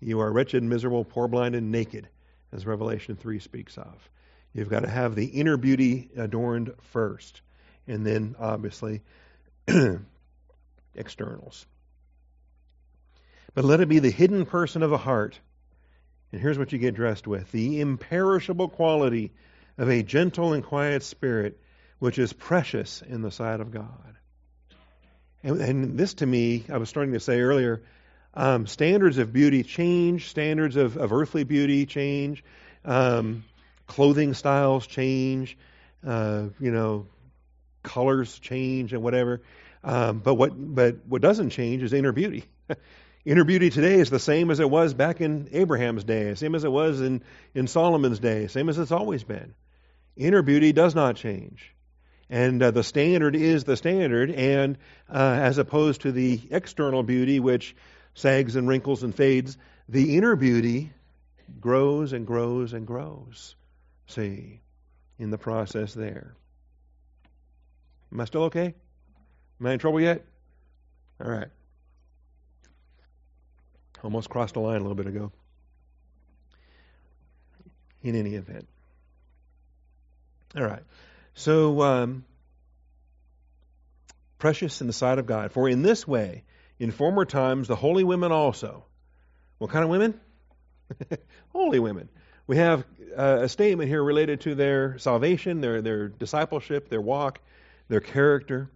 [0.00, 2.08] You are wretched, miserable, poor, blind, and naked,
[2.52, 4.10] as Revelation 3 speaks of.
[4.52, 7.40] You've got to have the inner beauty adorned first,
[7.86, 9.02] and then, obviously,
[10.94, 11.66] externals.
[13.54, 15.38] But let it be the hidden person of the heart.
[16.32, 19.32] And here's what you get dressed with the imperishable quality
[19.78, 21.58] of a gentle and quiet spirit,
[21.98, 24.16] which is precious in the sight of God.
[25.42, 27.82] And, and this, to me, I was starting to say earlier,
[28.34, 32.42] um, standards of beauty change, standards of, of earthly beauty change,
[32.84, 33.44] um,
[33.86, 35.56] clothing styles change,
[36.06, 37.06] uh, you know,
[37.82, 39.42] colors change and whatever.
[39.84, 42.44] Um, but what but what doesn't change is inner beauty.
[43.24, 46.64] Inner beauty today is the same as it was back in Abraham's day, same as
[46.64, 47.22] it was in,
[47.54, 49.54] in Solomon's day, same as it's always been.
[50.16, 51.74] Inner beauty does not change.
[52.30, 57.38] And uh, the standard is the standard, and uh, as opposed to the external beauty,
[57.38, 57.76] which
[58.14, 60.90] sags and wrinkles and fades, the inner beauty
[61.60, 63.56] grows and grows and grows.
[64.06, 64.60] See,
[65.18, 66.34] in the process there.
[68.12, 68.74] Am I still okay?
[69.60, 70.24] Am I in trouble yet?
[71.22, 71.48] All right.
[74.02, 75.32] Almost crossed a line a little bit ago.
[78.02, 78.68] In any event.
[80.56, 80.82] All right.
[81.34, 82.24] So, um,
[84.38, 85.52] precious in the sight of God.
[85.52, 86.44] For in this way,
[86.78, 88.84] in former times, the holy women also.
[89.58, 90.20] What kind of women?
[91.48, 92.08] holy women.
[92.46, 92.84] We have
[93.16, 97.40] uh, a statement here related to their salvation, their, their discipleship, their walk,
[97.88, 98.70] their character.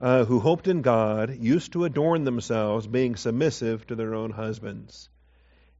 [0.00, 5.09] Uh, who hoped in God used to adorn themselves, being submissive to their own husbands.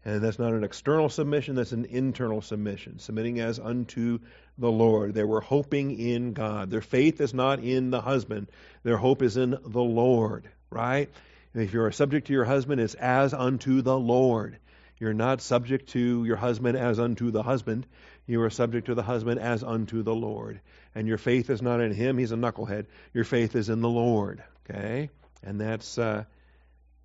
[0.05, 4.21] And that's not an external submission, that's an internal submission, submitting as unto
[4.57, 5.13] the Lord.
[5.15, 6.71] They were hoping in God.
[6.71, 8.49] Their faith is not in the husband,
[8.83, 11.11] their hope is in the Lord, right?
[11.53, 14.59] If you're a subject to your husband, it's as unto the Lord.
[14.99, 17.87] You're not subject to your husband as unto the husband.
[18.27, 20.61] You are subject to the husband as unto the Lord.
[20.95, 22.87] And your faith is not in him, he's a knucklehead.
[23.13, 24.43] Your faith is in the Lord.
[24.69, 25.11] Okay?
[25.43, 26.25] And that's uh,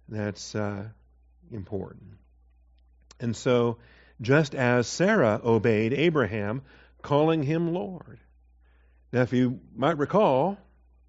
[0.08, 0.88] that's uh,
[1.52, 2.18] important.
[3.20, 3.78] And so,
[4.22, 6.62] just as Sarah obeyed Abraham,
[7.02, 8.20] calling him Lord.
[9.12, 10.58] Now, if you might recall,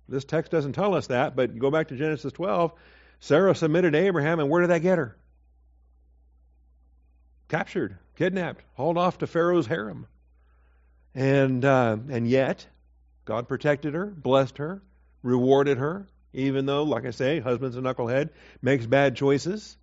[0.09, 2.73] this text doesn't tell us that, but go back to Genesis 12.
[3.21, 5.17] Sarah submitted to Abraham, and where did that get her?
[7.49, 10.07] Captured, kidnapped, hauled off to Pharaoh's harem.
[11.15, 12.67] And, uh, and yet,
[13.25, 14.83] God protected her, blessed her,
[15.23, 19.77] rewarded her, even though, like I say, husband's a knucklehead, makes bad choices.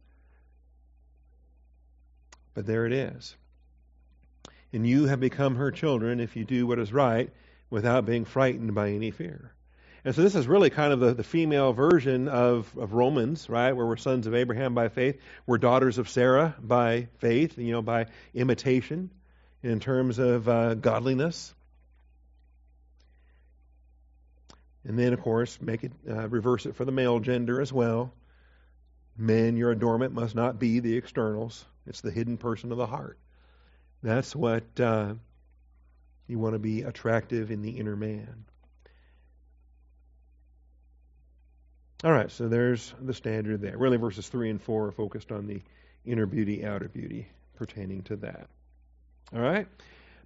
[2.53, 3.35] But there it is
[4.73, 7.29] and you have become her children if you do what is right
[7.69, 9.53] without being frightened by any fear.
[10.03, 13.71] And so this is really kind of the, the female version of, of Romans, right?
[13.71, 15.21] Where we're sons of Abraham by faith.
[15.45, 19.11] We're daughters of Sarah by faith, you know, by imitation
[19.61, 21.53] in terms of uh, godliness.
[24.83, 28.11] And then, of course, make it uh, reverse it for the male gender as well.
[29.15, 33.17] Men, your adornment must not be the externals; it's the hidden person of the heart.
[34.01, 35.13] That's what uh,
[36.27, 38.45] you want to be attractive in the inner man.
[42.03, 43.77] All right, so there's the standard there.
[43.77, 45.61] Really, verses 3 and 4 are focused on the
[46.05, 48.49] inner beauty, outer beauty pertaining to that.
[49.33, 49.67] All right,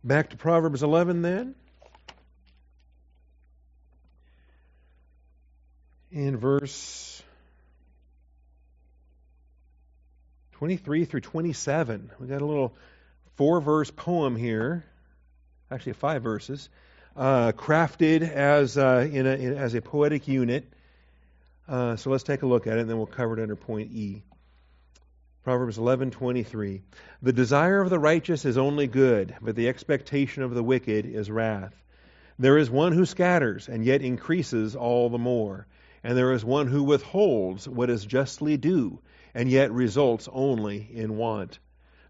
[0.03, 1.53] back to Proverbs 11 then.
[6.09, 7.21] In verse
[10.57, 12.73] 23 through 27, We've got a little
[13.35, 14.83] four verse poem here,
[15.69, 16.69] actually five verses,
[17.15, 20.65] uh, crafted as, uh, in a, in, as a poetic unit.
[21.67, 23.91] Uh, so let's take a look at it, and then we'll cover it under point
[23.91, 24.23] E.
[25.43, 26.81] Proverbs 11:23
[27.21, 31.29] The desire of the righteous is only good, but the expectation of the wicked is
[31.29, 31.75] wrath.
[32.39, 35.67] There is one who scatters and yet increases all the more,
[36.03, 38.99] and there is one who withholds what is justly due
[39.33, 41.59] and yet results only in want.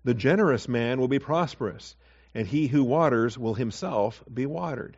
[0.03, 1.95] The generous man will be prosperous,
[2.33, 4.97] and he who waters will himself be watered.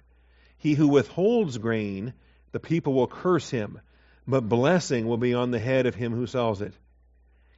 [0.57, 2.13] He who withholds grain,
[2.51, 3.79] the people will curse him,
[4.27, 6.73] but blessing will be on the head of him who sells it.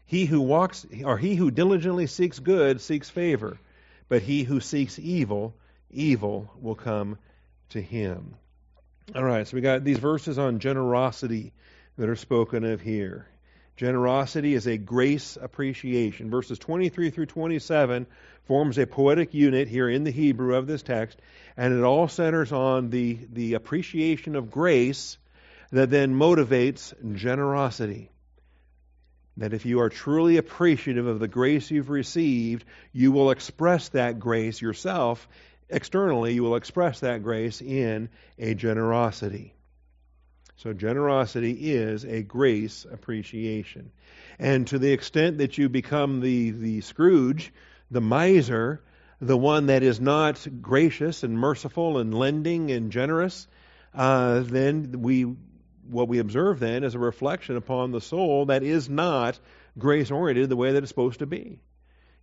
[0.06, 3.58] He who walks or he who diligently seeks good seeks favor,
[4.08, 5.56] but he who seeks evil,
[5.90, 7.18] evil will come
[7.70, 8.36] to him.
[9.16, 11.54] All right, so we got these verses on generosity
[11.98, 13.28] that are spoken of here.
[13.82, 16.30] Generosity is a grace appreciation.
[16.30, 18.06] Verses 23 through 27
[18.44, 21.20] forms a poetic unit here in the Hebrew of this text,
[21.58, 25.18] and it all centers on the, the appreciation of grace
[25.72, 28.12] that then motivates generosity.
[29.38, 34.20] That if you are truly appreciative of the grace you've received, you will express that
[34.20, 35.28] grace yourself
[35.72, 39.56] externally, you will express that grace in a generosity.
[40.62, 43.90] So generosity is a grace appreciation.
[44.38, 47.52] And to the extent that you become the, the Scrooge,
[47.90, 48.84] the miser,
[49.20, 53.48] the one that is not gracious and merciful and lending and generous,
[53.96, 55.36] uh, then we
[55.90, 59.40] what we observe then is a reflection upon the soul that is not
[59.80, 61.58] grace oriented the way that it's supposed to be.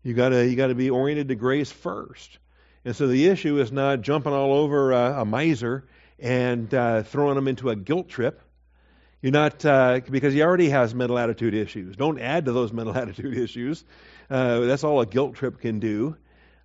[0.05, 2.39] You gotta you gotta be oriented to grace first.
[2.85, 5.89] And so the issue is not jumping all over a, a miser
[6.19, 8.41] and uh, throwing them into a guilt trip.
[9.21, 11.97] You're not, uh, because he already has mental attitude issues.
[11.97, 13.85] Don't add to those mental attitude issues.
[14.31, 16.17] Uh, that's all a guilt trip can do.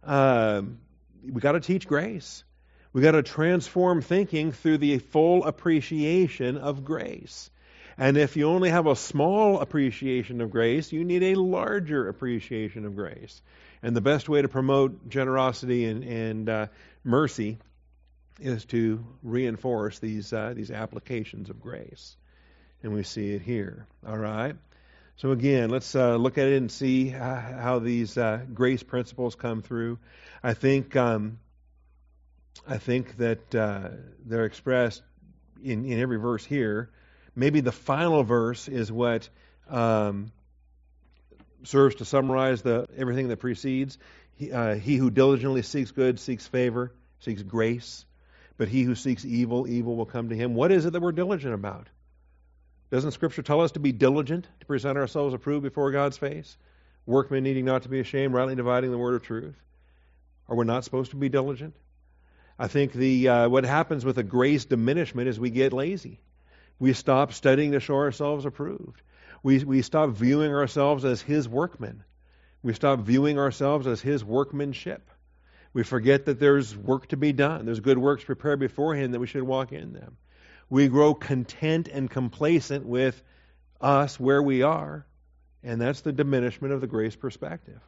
[0.04, 0.80] Um,
[1.24, 2.44] we got to teach grace.
[2.92, 7.50] We got to transform thinking through the full appreciation of grace.
[7.98, 12.86] And if you only have a small appreciation of grace, you need a larger appreciation
[12.86, 13.42] of grace.
[13.82, 16.68] And the best way to promote generosity and, and uh,
[17.04, 17.58] mercy
[18.40, 22.18] is to reinforce these uh, these applications of grace,
[22.82, 23.88] and we see it here.
[24.08, 24.56] All right.
[25.16, 29.62] So again, let's uh, look at it and see how, these uh, grace principles come
[29.62, 30.00] through.
[30.42, 31.38] I think um,
[32.68, 33.90] I think that uh,
[34.26, 35.04] they're expressed
[35.64, 36.90] in, in every verse here.
[37.36, 39.30] Maybe the final verse is what
[39.70, 40.32] um,
[41.64, 43.98] serves to summarize the everything that precedes.
[44.36, 48.06] He, uh, he who diligently seeks good seeks favor, seeks grace,
[48.58, 50.54] but he who seeks evil, evil will come to him.
[50.56, 51.88] What is it that we're diligent about?
[52.92, 56.58] Doesn't Scripture tell us to be diligent to present ourselves approved before God's face?
[57.06, 59.56] Workmen needing not to be ashamed, rightly dividing the word of truth.
[60.48, 61.76] Are we not supposed to be diligent?
[62.60, 66.20] I think the uh, what happens with a grace diminishment is we get lazy.
[66.80, 69.02] We stop studying to show ourselves approved.
[69.42, 72.04] We, we stop viewing ourselves as His workmen.
[72.62, 75.10] We stop viewing ourselves as His workmanship.
[75.74, 77.66] We forget that there's work to be done.
[77.66, 80.18] There's good works prepared beforehand that we should walk in them.
[80.70, 83.22] We grow content and complacent with
[83.82, 85.06] us where we are,
[85.64, 87.80] and that's the diminishment of the grace perspective.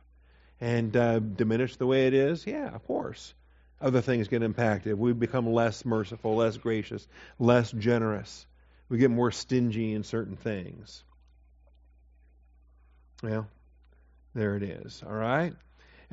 [0.59, 3.33] And uh, diminish the way it is, yeah, of course.
[3.81, 4.97] Other things get impacted.
[4.97, 7.07] We become less merciful, less gracious,
[7.37, 8.47] less generous.
[8.89, 11.03] We get more stingy in certain things.
[13.21, 13.47] Well,
[14.33, 15.03] there it is.
[15.05, 15.53] All right?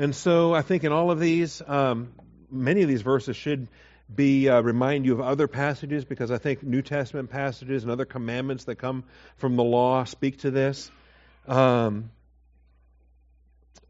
[0.03, 2.13] And so I think in all of these, um,
[2.51, 3.69] many of these verses should
[4.13, 8.05] be uh, remind you of other passages because I think New Testament passages and other
[8.05, 9.05] commandments that come
[9.37, 10.91] from the law speak to this.
[11.47, 12.11] Um,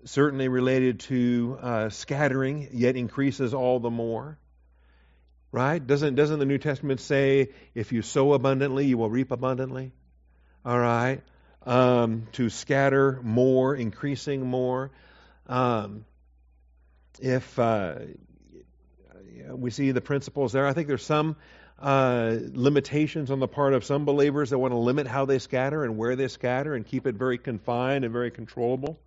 [0.05, 4.37] certainly related to uh, scattering, yet increases all the more.
[5.51, 5.79] Right?
[5.79, 9.93] Doesn't doesn't the New Testament say if you sow abundantly, you will reap abundantly?
[10.63, 11.23] All right.
[11.65, 14.91] Um, to scatter more, increasing more.
[15.47, 16.05] Um,
[17.21, 17.97] if uh,
[19.51, 21.37] we see the principles there, I think there's some
[21.81, 25.85] uh, limitations on the part of some believers that want to limit how they scatter
[25.85, 28.99] and where they scatter and keep it very confined and very controllable.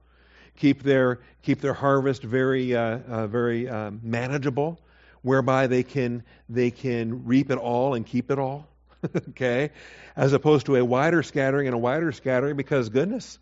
[0.58, 4.80] Keep their keep their harvest very uh, uh very uh, manageable,
[5.22, 8.68] whereby they can they can reap it all and keep it all.
[9.30, 9.72] okay,
[10.16, 13.38] as opposed to a wider scattering and a wider scattering, because goodness,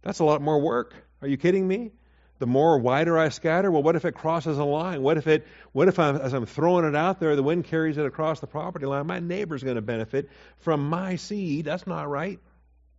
[0.00, 0.94] that's a lot more work.
[1.20, 1.92] Are you kidding me?
[2.38, 5.02] The more wider I scatter, well, what if it crosses a line?
[5.02, 7.96] What if it, what if I'm, as I'm throwing it out there, the wind carries
[7.96, 9.06] it across the property line?
[9.06, 10.28] My neighbor's going to benefit
[10.58, 11.64] from my seed.
[11.64, 12.38] That's not right.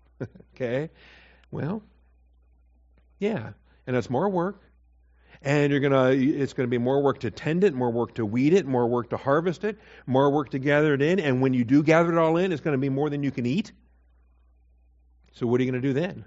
[0.55, 0.89] okay?
[1.51, 1.83] Well,
[3.19, 3.51] yeah.
[3.85, 4.61] And it's more work.
[5.41, 8.53] And you're gonna it's gonna be more work to tend it, more work to weed
[8.53, 9.77] it, more work to harvest it,
[10.07, 12.61] more work to gather it in, and when you do gather it all in, it's
[12.61, 13.71] gonna be more than you can eat.
[15.33, 16.25] So what are you gonna do then?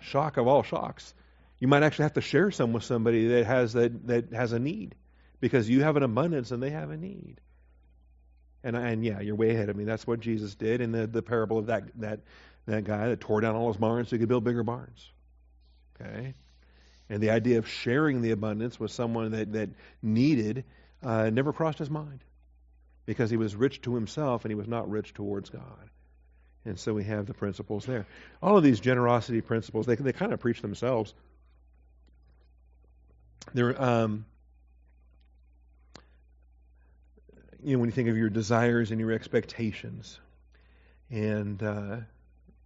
[0.00, 1.14] Shock of all shocks.
[1.58, 4.58] You might actually have to share some with somebody that has that, that has a
[4.58, 4.94] need
[5.40, 7.40] because you have an abundance and they have a need.
[8.62, 9.84] And and yeah, you're way ahead of me.
[9.84, 12.20] That's what Jesus did in the, the parable of that that
[12.66, 15.10] that guy that tore down all his barns so he could build bigger barns.
[16.00, 16.34] Okay?
[17.08, 19.70] And the idea of sharing the abundance with someone that, that
[20.02, 20.64] needed
[21.02, 22.22] uh, never crossed his mind
[23.04, 25.90] because he was rich to himself and he was not rich towards God.
[26.64, 28.06] And so we have the principles there.
[28.42, 31.14] All of these generosity principles, they, they kind of preach themselves.
[33.54, 34.26] They're, um,
[37.62, 40.20] you know, when you think of your desires and your expectations,
[41.10, 41.96] and uh,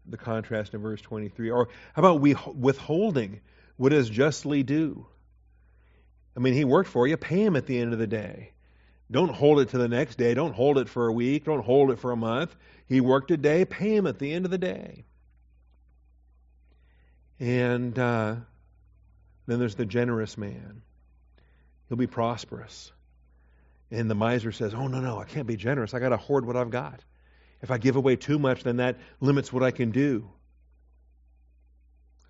[0.07, 1.51] the contrast in verse 23.
[1.51, 3.41] Or how about we withholding
[3.77, 5.07] what is justly due?
[6.37, 8.51] I mean, he worked for you, pay him at the end of the day.
[9.15, 10.35] Don't hold it to the next day.
[10.35, 11.45] Don't hold it for a week.
[11.45, 12.57] Don't hold it for a month.
[12.89, 15.05] He worked a day, pay him at the end of the day.
[17.39, 18.35] And uh,
[19.47, 20.83] then there's the generous man.
[21.89, 22.91] He'll be prosperous.
[23.93, 25.95] And the miser says, Oh, no, no, I can't be generous.
[25.95, 27.05] I got to hoard what I've got.
[27.63, 30.29] If I give away too much, then that limits what I can do.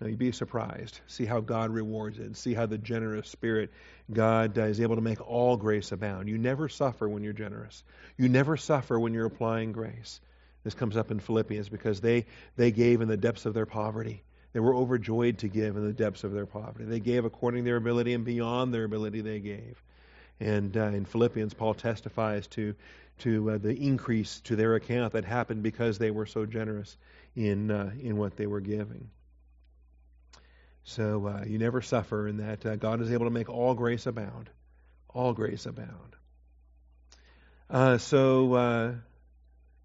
[0.07, 0.99] You'd be surprised.
[1.07, 2.35] See how God rewards it.
[2.37, 3.71] See how the generous spirit,
[4.11, 6.27] God uh, is able to make all grace abound.
[6.27, 7.83] You never suffer when you're generous.
[8.17, 10.19] You never suffer when you're applying grace.
[10.63, 12.25] This comes up in Philippians because they,
[12.55, 14.23] they gave in the depths of their poverty.
[14.53, 16.85] They were overjoyed to give in the depths of their poverty.
[16.85, 19.81] They gave according to their ability and beyond their ability they gave.
[20.39, 22.75] And uh, in Philippians, Paul testifies to
[23.19, 26.97] to uh, the increase to their account that happened because they were so generous
[27.35, 29.09] in uh, in what they were giving.
[30.85, 34.05] So uh, you never suffer in that uh, God is able to make all grace
[34.05, 34.51] abound,
[35.09, 36.15] all grace abound.
[37.67, 38.93] Uh, so uh,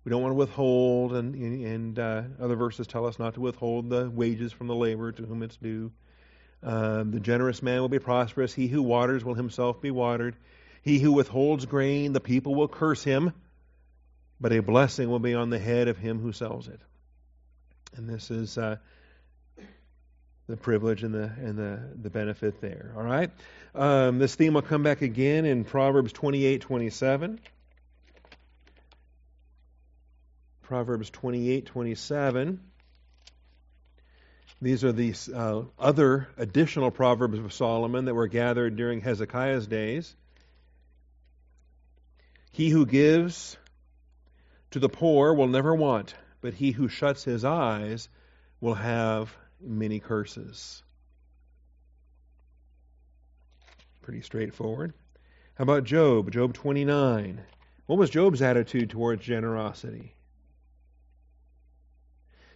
[0.04, 3.88] we don't want to withhold, and, and uh, other verses tell us not to withhold
[3.88, 5.90] the wages from the laborer to whom it's due.
[6.62, 8.52] Um, the generous man will be prosperous.
[8.52, 10.36] He who waters will himself be watered.
[10.82, 13.32] He who withholds grain, the people will curse him,
[14.38, 16.80] but a blessing will be on the head of him who sells it.
[17.96, 18.58] And this is
[20.50, 22.92] the privilege and the and the, the benefit there.
[22.96, 23.30] All right.
[23.74, 27.40] Um, this theme will come back again in Proverbs twenty eight twenty seven.
[30.62, 32.60] Proverbs twenty eight twenty seven.
[34.62, 40.14] These are the uh, other additional Proverbs of Solomon that were gathered during Hezekiah's days.
[42.52, 43.56] He who gives
[44.72, 48.08] to the poor will never want, but he who shuts his eyes
[48.60, 50.82] will have many curses.
[54.02, 54.94] Pretty straightforward.
[55.54, 56.30] How about Job?
[56.30, 57.40] Job 29.
[57.86, 60.14] What was Job's attitude towards generosity?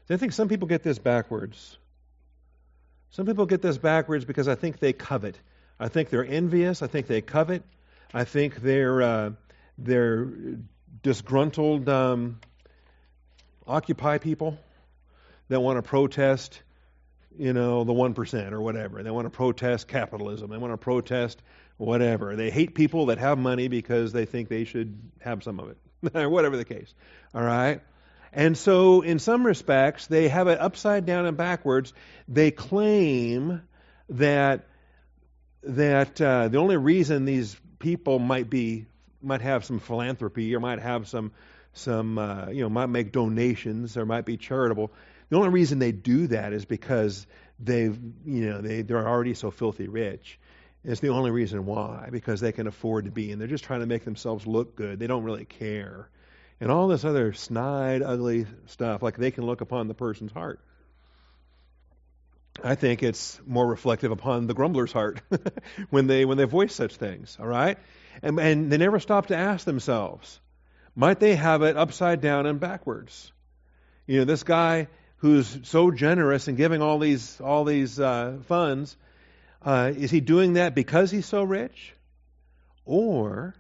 [0.09, 1.79] I think some people get this backwards.
[3.11, 5.39] Some people get this backwards because I think they covet.
[5.79, 6.83] I think they're envious.
[6.83, 7.63] I think they covet.
[8.13, 9.31] I think they're uh,
[9.79, 10.29] they're
[11.03, 12.41] disgruntled um,
[13.67, 14.59] Occupy people
[15.49, 16.63] that want to protest
[17.39, 19.03] you know, the 1% or whatever.
[19.03, 20.51] They want to protest capitalism.
[20.51, 21.43] They want to protest
[21.77, 22.37] whatever.
[22.37, 26.29] They hate people that have money because they think they should have some of it,
[26.29, 26.95] whatever the case.
[27.35, 27.81] All right?
[28.33, 31.93] And so, in some respects, they have it upside down and backwards.
[32.29, 33.63] They claim
[34.09, 34.67] that
[35.63, 38.87] that uh, the only reason these people might be
[39.23, 41.33] might have some philanthropy or might have some
[41.73, 44.93] some uh, you know might make donations or might be charitable
[45.29, 47.27] the only reason they do that is because
[47.59, 50.39] they've, you know, they, they're already so filthy rich.
[50.85, 53.81] It's the only reason why, because they can afford to be, and they're just trying
[53.81, 54.99] to make themselves look good.
[54.99, 56.11] They don't really care.
[56.61, 60.61] And all this other snide, ugly stuff, like they can look upon the person's heart.
[62.63, 65.21] I think it's more reflective upon the grumbler's heart
[65.91, 67.37] when they when they voice such things.
[67.41, 67.79] All right,
[68.23, 70.39] and and they never stop to ask themselves,
[70.95, 73.33] might they have it upside down and backwards?
[74.07, 74.89] You know, this guy
[75.25, 78.95] who's so generous in giving all these all these uh, funds,
[79.63, 81.95] uh, is he doing that because he's so rich,
[82.85, 83.55] or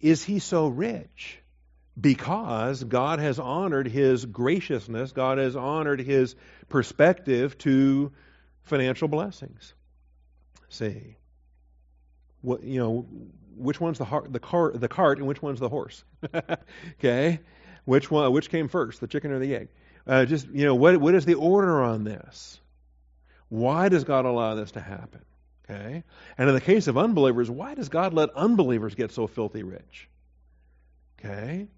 [0.00, 1.38] is he so rich
[2.00, 6.34] because God has honored his graciousness, God has honored his
[6.70, 8.10] perspective to
[8.62, 9.74] financial blessings?
[10.70, 11.16] See,
[12.40, 13.06] what you know,
[13.58, 16.02] which one's the heart, the car, the cart, and which one's the horse?
[16.98, 17.40] okay,
[17.84, 18.32] which one?
[18.32, 19.68] Which came first, the chicken or the egg?
[20.06, 22.60] Uh, just, you know, what, what is the order on this?
[23.48, 25.24] Why does God allow this to happen?
[25.68, 26.04] Okay?
[26.38, 30.08] And in the case of unbelievers, why does God let unbelievers get so filthy rich?
[31.18, 31.68] Okay?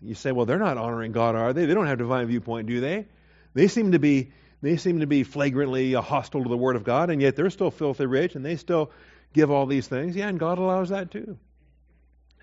[0.00, 1.66] You say, well, they're not honoring God, are they?
[1.66, 3.06] They don't have divine viewpoint, do they?
[3.54, 4.32] They seem to be
[4.64, 7.70] they seem to be flagrantly hostile to the Word of God, and yet they're still
[7.70, 8.90] filthy rich, and they still
[9.34, 10.16] give all these things.
[10.16, 11.36] Yeah, and God allows that too.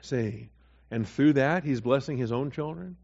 [0.02, 0.50] See,
[0.92, 2.96] and through that, He's blessing His own children.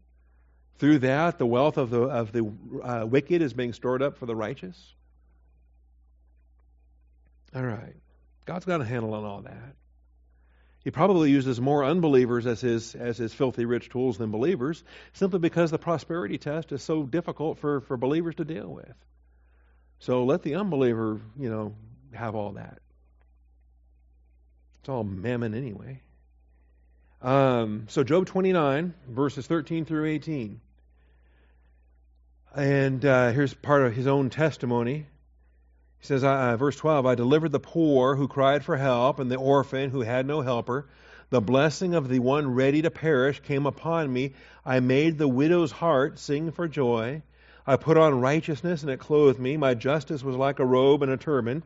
[0.78, 2.52] Through that, the wealth of the, of the
[2.82, 4.94] uh, wicked is being stored up for the righteous.
[7.54, 7.96] All right.
[8.44, 9.74] God's got a handle on all that.
[10.84, 15.40] He probably uses more unbelievers as his, as his filthy rich tools than believers, simply
[15.40, 18.94] because the prosperity test is so difficult for, for believers to deal with.
[19.98, 21.74] So let the unbeliever, you know,
[22.14, 22.78] have all that.
[24.80, 26.00] It's all mammon anyway.
[27.20, 30.60] Um, so Job 29, verses 13 through 18.
[32.58, 35.06] And uh, here's part of his own testimony.
[36.00, 39.36] He says, uh, verse 12, I delivered the poor who cried for help, and the
[39.36, 40.88] orphan who had no helper.
[41.30, 44.34] The blessing of the one ready to perish came upon me.
[44.66, 47.22] I made the widow's heart sing for joy.
[47.64, 49.56] I put on righteousness, and it clothed me.
[49.56, 51.62] My justice was like a robe and a turban.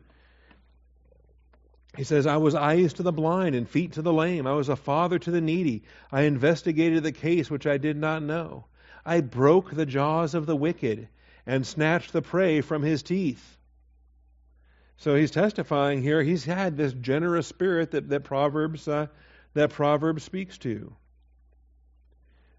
[1.97, 4.47] He says, I was eyes to the blind and feet to the lame.
[4.47, 5.85] I was a father to the needy.
[6.11, 8.67] I investigated the case which I did not know.
[9.05, 11.09] I broke the jaws of the wicked
[11.47, 13.59] and snatched the prey from his teeth.
[14.97, 16.23] So he's testifying here.
[16.23, 19.09] He's had this generous spirit that, that Proverbs uh,
[19.55, 20.95] that Proverbs speaks to.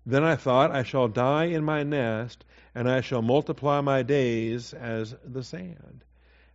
[0.06, 2.44] Then I thought, I shall die in my nest,
[2.76, 6.04] and I shall multiply my days as the sand.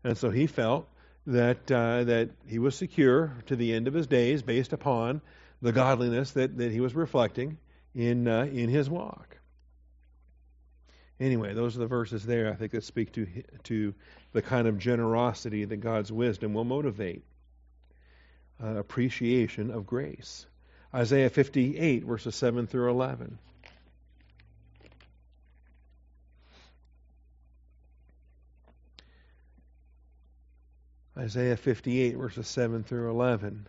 [0.04, 0.88] And so he felt
[1.26, 5.22] that, uh, that he was secure to the end of his days based upon
[5.62, 7.58] the godliness that, that he was reflecting
[7.94, 9.37] in, uh, in his walk.
[11.20, 13.26] Anyway, those are the verses there I think that speak to,
[13.64, 13.94] to
[14.32, 17.24] the kind of generosity that God's wisdom will motivate.
[18.62, 20.46] Uh, appreciation of grace.
[20.94, 23.38] Isaiah 58, verses 7 through 11.
[31.18, 33.66] Isaiah 58, verses 7 through 11.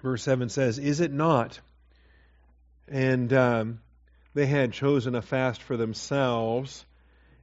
[0.00, 1.58] Verse 7 says, Is it not?
[2.88, 3.80] And um,
[4.34, 6.84] they had chosen a fast for themselves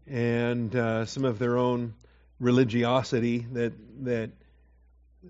[0.07, 1.93] and uh, some of their own
[2.39, 3.73] religiosity that,
[4.05, 4.31] that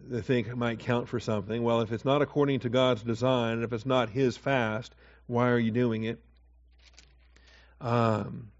[0.10, 1.64] they think might count for something.
[1.64, 4.94] Well, if it's not according to God's design, if it's not His fast,
[5.28, 6.20] why are you doing it?
[7.80, 8.52] Um,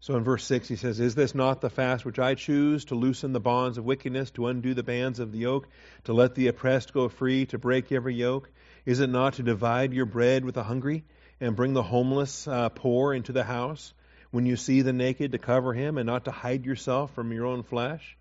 [0.00, 2.94] so in verse 6, he says, Is this not the fast which I choose to
[2.94, 5.66] loosen the bonds of wickedness, to undo the bands of the yoke,
[6.04, 8.50] to let the oppressed go free, to break every yoke?
[8.86, 11.04] Is it not to divide your bread with the hungry,
[11.40, 13.94] and bring the homeless uh, poor into the house?
[14.30, 17.46] When you see the naked, to cover him, and not to hide yourself from your
[17.46, 18.16] own flesh?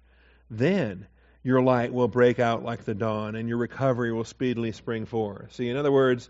[0.49, 1.07] Then
[1.43, 5.53] your light will break out like the dawn, and your recovery will speedily spring forth.
[5.53, 6.30] See, in other words,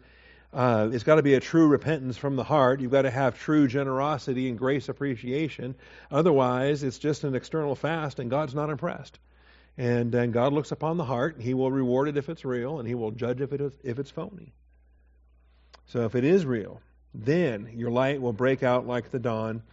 [0.54, 2.80] uh, it's got to be a true repentance from the heart.
[2.80, 5.76] You've got to have true generosity and grace appreciation.
[6.12, 9.20] Otherwise, it's just an external fast, and God's not impressed.
[9.78, 11.38] And, and God looks upon the heart.
[11.40, 14.00] He will reward it if it's real, and He will judge if, it is, if
[14.00, 14.54] it's phony.
[15.88, 16.82] So if it is real,
[17.14, 19.64] then your light will break out like the dawn,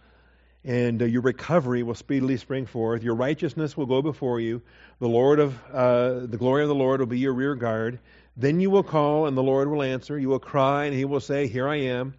[0.63, 3.03] and uh, your recovery will speedily spring forth.
[3.03, 4.61] Your righteousness will go before you.
[4.99, 7.99] The Lord of uh, the glory of the Lord will be your rear guard.
[8.37, 10.17] Then you will call, and the Lord will answer.
[10.17, 12.13] You will cry, and he will say, Here I am.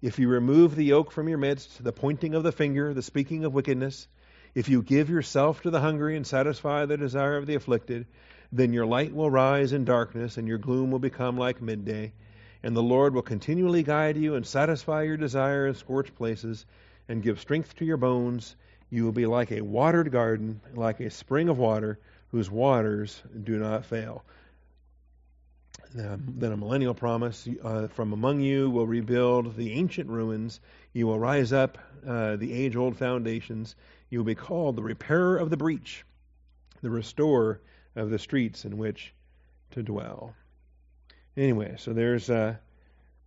[0.00, 3.44] If you remove the yoke from your midst, the pointing of the finger, the speaking
[3.44, 4.06] of wickedness,
[4.58, 8.04] if you give yourself to the hungry and satisfy the desire of the afflicted,
[8.50, 12.12] then your light will rise in darkness, and your gloom will become like midday.
[12.64, 16.66] And the Lord will continually guide you and satisfy your desire in scorched places,
[17.08, 18.56] and give strength to your bones.
[18.90, 22.00] You will be like a watered garden, like a spring of water,
[22.32, 24.24] whose waters do not fail.
[25.94, 30.60] Then a millennial promise uh, from among you will rebuild the ancient ruins.
[30.92, 33.74] You will rise up uh, the age old foundations.
[34.10, 36.04] You will be called the repairer of the breach,
[36.82, 37.60] the restorer
[37.96, 39.14] of the streets in which
[39.70, 40.34] to dwell.
[41.36, 42.56] Anyway, so there's, uh,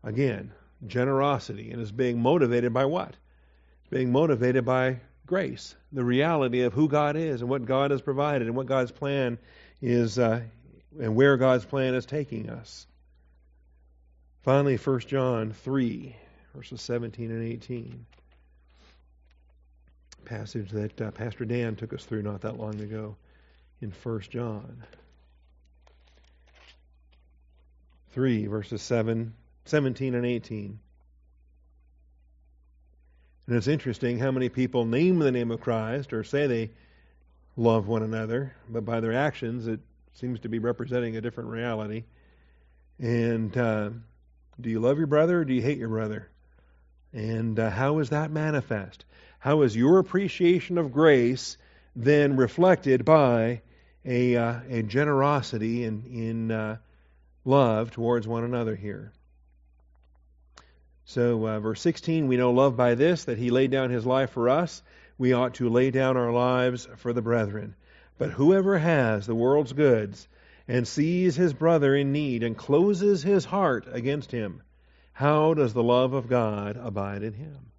[0.04, 0.52] again,
[0.88, 3.10] generosity, and it's being motivated by what?
[3.10, 8.02] It's being motivated by grace, the reality of who God is and what God has
[8.02, 9.38] provided and what God's plan
[9.82, 10.42] is uh,
[11.00, 12.86] and where God's plan is taking us.
[14.44, 16.16] Finally, 1 John 3,
[16.56, 18.06] verses 17 and 18.
[20.26, 23.16] Passage that uh, Pastor Dan took us through not that long ago
[23.82, 24.84] in 1 John
[28.14, 29.34] 3, verses 7,
[29.66, 30.80] 17 and 18.
[33.48, 36.70] And it's interesting how many people name the name of Christ or say they
[37.58, 39.80] love one another, but by their actions it
[40.14, 42.04] seems to be representing a different reality.
[43.00, 43.90] And uh,
[44.60, 46.30] do you love your brother or do you hate your brother?
[47.14, 49.06] And uh, how is that manifest?
[49.40, 51.58] How is your appreciation of grace
[51.96, 53.62] then reflected by
[54.06, 56.78] a, uh, a generosity in, in uh,
[57.44, 59.12] love towards one another here?
[61.06, 64.30] So, uh, verse 16, we know love by this, that he laid down his life
[64.30, 64.82] for us.
[65.18, 67.76] We ought to lay down our lives for the brethren.
[68.18, 70.28] But whoever has the world's goods
[70.68, 74.62] and sees his brother in need and closes his heart against him,
[75.14, 77.72] how does the love of God abide in him?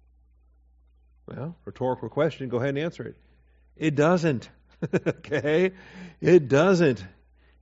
[1.27, 3.15] Well, rhetorical question, go ahead and answer it.
[3.77, 4.49] It doesn't.
[5.07, 5.71] okay?
[6.21, 7.03] It doesn't.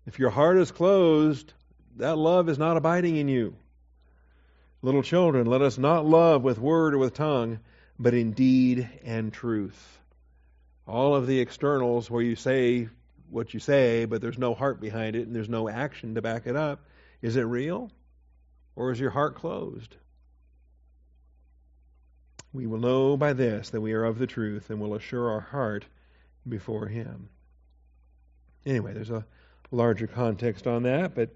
[0.07, 1.53] If your heart is closed,
[1.97, 3.55] that love is not abiding in you.
[4.81, 7.59] Little children, let us not love with word or with tongue,
[7.99, 10.00] but in deed and truth
[10.87, 12.89] all of the externals where you say
[13.29, 16.47] what you say, but there's no heart behind it and there's no action to back
[16.47, 16.85] it up,
[17.21, 17.89] is it real?
[18.75, 19.95] Or is your heart closed?
[22.53, 25.39] We will know by this that we are of the truth and will assure our
[25.39, 25.85] heart
[26.47, 27.29] before Him.
[28.65, 29.25] Anyway, there's a
[29.71, 31.29] larger context on that, but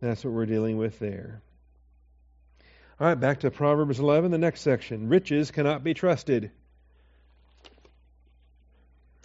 [0.00, 1.42] that's what we're dealing with there.
[3.00, 5.08] All right, back to Proverbs 11, the next section.
[5.08, 6.50] Riches cannot be trusted.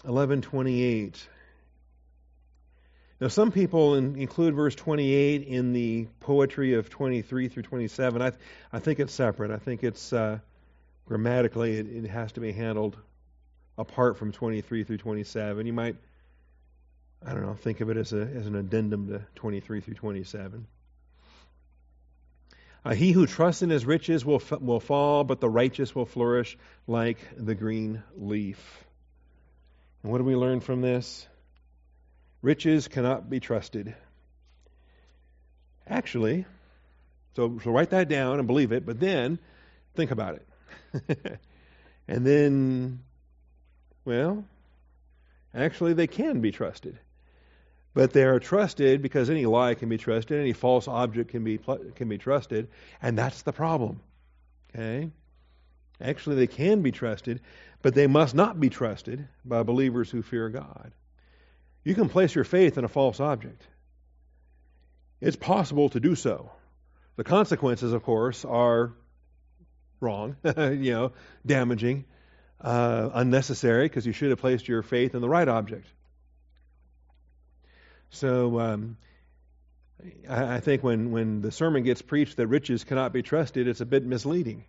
[0.04, 1.28] 1128.
[3.22, 8.22] Now, some people in, include verse 28 in the poetry of 23 through 27.
[8.22, 8.34] I,
[8.74, 9.50] I think it's separate.
[9.50, 10.40] I think it's uh,
[11.06, 12.98] grammatically, it, it has to be handled
[13.78, 15.66] apart from 23 through 27.
[15.66, 15.96] You might,
[17.26, 20.68] I don't know, think of it as, a, as an addendum to 23 through 27.
[22.86, 26.06] Uh, he who trusts in his riches will, f- will fall, but the righteous will
[26.06, 28.83] flourish like the green leaf.
[30.04, 31.26] And what do we learn from this?
[32.42, 33.96] Riches cannot be trusted.
[35.88, 36.46] Actually,
[37.36, 39.40] so, so write that down and believe it, but then
[39.96, 41.40] think about it.
[42.08, 43.00] and then,
[44.06, 44.44] well,
[45.54, 47.00] actually, they can be trusted.
[47.94, 51.60] But they are trusted because any lie can be trusted, any false object can be
[51.96, 52.70] can be trusted,
[53.02, 54.02] and that's the problem.
[54.70, 55.12] Okay?
[56.02, 57.42] Actually, they can be trusted,
[57.82, 60.92] but they must not be trusted by believers who fear God.
[61.84, 63.62] You can place your faith in a false object.
[65.22, 66.52] It's possible to do so.
[67.16, 68.94] The consequences, of course, are
[70.00, 71.12] wrong, you know,
[71.46, 72.06] damaging,
[72.60, 75.88] uh, unnecessary, because you should have placed your faith in the right object.
[78.10, 78.98] So um,
[80.30, 83.82] I, I think when, when the sermon gets preached that riches cannot be trusted, it's
[83.82, 84.66] a bit misleading.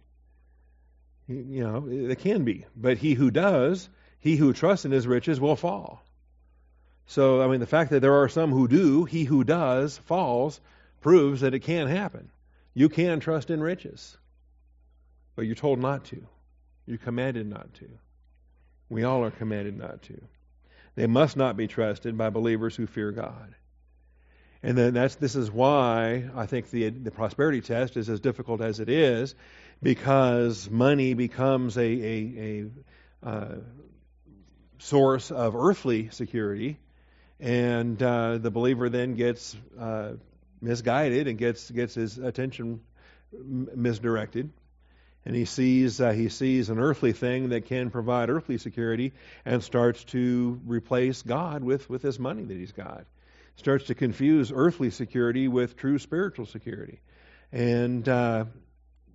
[1.26, 2.66] You know, it can be.
[2.76, 3.88] But he who does,
[4.20, 6.02] he who trusts in his riches will fall.
[7.06, 10.60] So, I mean, the fact that there are some who do, he who does falls,
[11.00, 12.30] proves that it can happen.
[12.72, 14.16] You can trust in riches,
[15.36, 16.26] but you're told not to.
[16.86, 17.88] You're commanded not to.
[18.88, 20.20] We all are commanded not to.
[20.94, 23.54] They must not be trusted by believers who fear God.
[24.64, 28.62] And then that's this is why I think the the prosperity test is as difficult
[28.62, 29.34] as it is,
[29.82, 32.70] because money becomes a a,
[33.22, 33.54] a uh,
[34.78, 36.78] source of earthly security,
[37.38, 40.12] and uh, the believer then gets uh,
[40.62, 42.80] misguided and gets gets his attention
[43.32, 44.50] misdirected
[45.26, 49.12] and he sees uh, he sees an earthly thing that can provide earthly security
[49.44, 53.04] and starts to replace God with with this money that he's got.
[53.56, 57.00] Starts to confuse earthly security with true spiritual security,
[57.52, 58.44] and uh,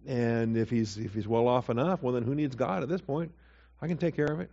[0.08, 3.02] and if he's if he's well off enough, well then who needs God at this
[3.02, 3.32] point?
[3.82, 4.50] I can take care of it.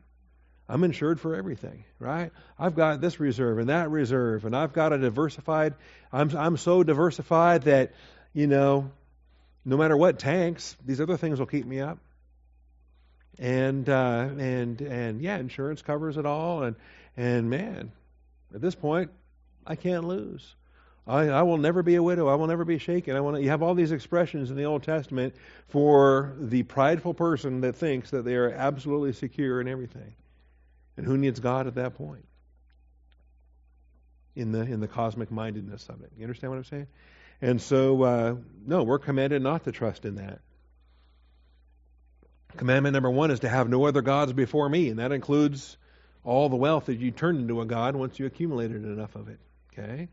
[0.69, 2.33] I'm insured for everything, right?
[2.59, 5.75] I've got this reserve and that reserve, and I've got a diversified.
[6.13, 7.93] I'm I'm so diversified that
[8.33, 8.91] you know
[9.67, 11.99] no matter what tanks, these other things will keep me up.
[13.39, 16.63] And uh, and and yeah, insurance covers it all.
[16.63, 16.77] And
[17.17, 17.93] and man,
[18.55, 19.11] at this point,
[19.67, 20.55] I can't lose.
[21.07, 22.29] I, I will never be a widow.
[22.29, 23.15] I will never be shaken.
[23.17, 25.35] I want you have all these expressions in the Old Testament
[25.69, 30.15] for the prideful person that thinks that they are absolutely secure in everything.
[30.97, 32.25] And who needs God at that point?
[34.35, 36.11] In the in the cosmic mindedness of it.
[36.17, 36.87] You understand what I'm saying?
[37.41, 38.35] And so, uh,
[38.67, 40.41] no, we're commanded not to trust in that.
[42.57, 45.77] Commandment number one is to have no other gods before me, and that includes
[46.25, 49.39] all the wealth that you turn into a god once you accumulated enough of it.
[49.79, 50.09] Okay?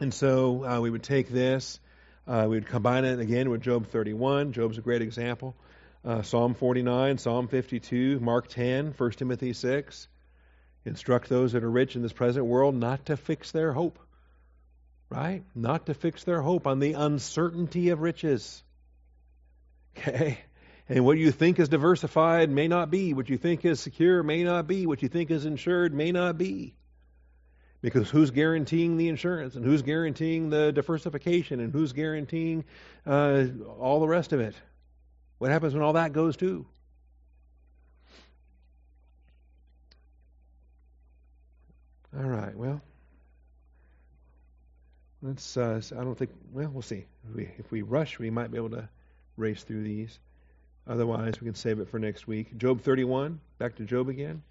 [0.00, 1.80] And so uh, we would take this,
[2.26, 4.52] uh, we would combine it again with Job 31.
[4.52, 5.54] Job's a great example.
[6.04, 10.08] Uh, Psalm 49, Psalm 52, Mark 10, 1 Timothy 6.
[10.84, 13.98] Instruct those that are rich in this present world not to fix their hope
[15.12, 15.44] right?
[15.54, 18.62] Not to fix their hope on the uncertainty of riches.
[19.96, 20.38] Okay?
[20.88, 23.12] And what you think is diversified may not be.
[23.12, 24.86] What you think is secure may not be.
[24.86, 26.74] What you think is insured may not be.
[27.82, 29.56] Because who's guaranteeing the insurance?
[29.56, 31.58] And who's guaranteeing the diversification?
[31.58, 32.64] And who's guaranteeing
[33.04, 33.46] uh,
[33.80, 34.54] all the rest of it?
[35.38, 36.64] What happens when all that goes too?
[42.16, 42.80] All right, well.
[45.22, 45.56] Let's.
[45.56, 46.30] Uh, I don't think.
[46.52, 47.06] Well, we'll see.
[47.28, 48.88] If we, if we rush, we might be able to
[49.36, 50.18] race through these.
[50.86, 52.56] Otherwise, we can save it for next week.
[52.58, 53.40] Job 31.
[53.58, 54.42] Back to Job again.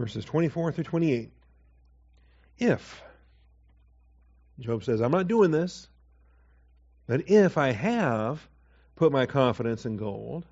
[0.00, 1.30] Verses 24 through 28.
[2.58, 3.02] If,
[4.58, 5.88] Job says, I'm not doing this,
[7.06, 8.40] but if I have
[8.96, 10.46] put my confidence in gold,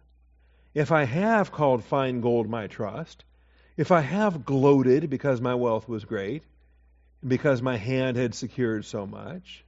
[0.75, 3.25] if I have called fine gold my trust,
[3.79, 6.43] if I have gloated because my wealth was great,
[7.27, 9.65] because my hand had secured so much,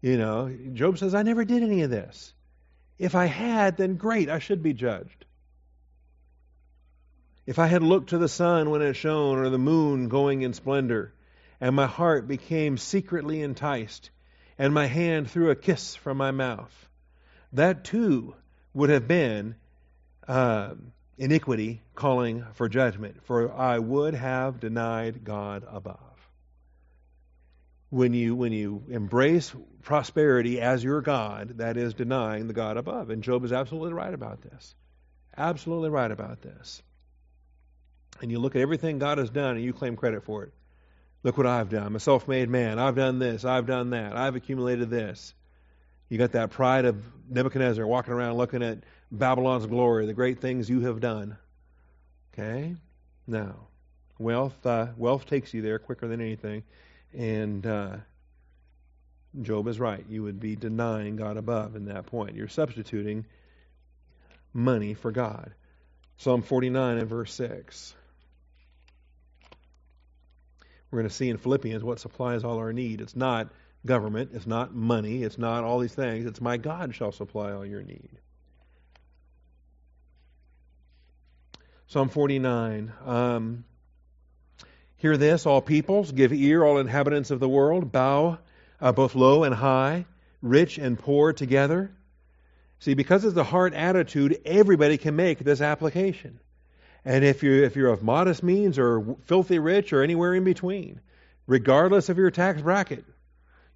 [0.00, 2.34] you know, Job says, I never did any of this.
[2.98, 5.26] If I had, then great, I should be judged.
[7.50, 10.52] If I had looked to the sun when it shone, or the moon going in
[10.52, 11.12] splendor,
[11.60, 14.10] and my heart became secretly enticed,
[14.56, 16.88] and my hand threw a kiss from my mouth,
[17.52, 18.36] that too
[18.72, 19.56] would have been
[20.28, 20.74] uh,
[21.18, 25.98] iniquity calling for judgment, for I would have denied God above.
[27.88, 33.10] When you, when you embrace prosperity as your God, that is denying the God above.
[33.10, 34.72] And Job is absolutely right about this.
[35.36, 36.80] Absolutely right about this.
[38.20, 40.52] And you look at everything God has done and you claim credit for it.
[41.22, 41.86] Look what I've done.
[41.86, 42.78] I'm a self made man.
[42.78, 43.44] I've done this.
[43.44, 44.16] I've done that.
[44.16, 45.34] I've accumulated this.
[46.08, 48.78] You got that pride of Nebuchadnezzar walking around looking at
[49.12, 51.36] Babylon's glory, the great things you have done.
[52.32, 52.74] Okay?
[53.26, 53.54] Now,
[54.18, 56.62] wealth uh, wealth takes you there quicker than anything,
[57.12, 57.96] and uh,
[59.40, 60.04] Job is right.
[60.08, 62.34] You would be denying God above in that point.
[62.34, 63.26] You're substituting
[64.52, 65.52] money for God.
[66.16, 67.94] Psalm 49 and verse 6.
[70.90, 73.00] We're going to see in Philippians what supplies all our need.
[73.00, 73.48] It's not
[73.86, 76.26] government, it's not money, it's not all these things.
[76.26, 78.10] It's my God shall supply all your need.
[81.86, 82.92] Psalm 49.
[83.04, 83.64] Um,
[85.00, 88.36] Hear this, all peoples, give ear, all inhabitants of the world, bow
[88.82, 90.04] uh, both low and high,
[90.42, 91.90] rich and poor together.
[92.80, 96.38] See, because of the heart attitude, everybody can make this application.
[97.04, 101.00] And if you if you're of modest means or filthy rich or anywhere in between,
[101.46, 103.04] regardless of your tax bracket,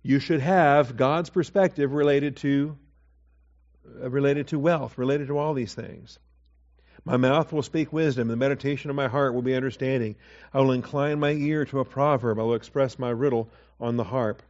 [0.03, 2.77] you should have God's perspective related to
[4.03, 6.19] uh, related to wealth, related to all these things.
[7.07, 10.17] My mouth will speak wisdom, the meditation of my heart will be understanding.
[10.53, 13.51] I will incline my ear to a proverb, I will express my riddle
[13.81, 14.43] on the harp.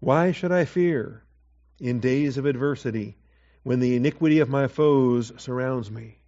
[0.00, 1.22] Why should I fear
[1.78, 3.16] in days of adversity
[3.62, 6.18] when the iniquity of my foes surrounds me?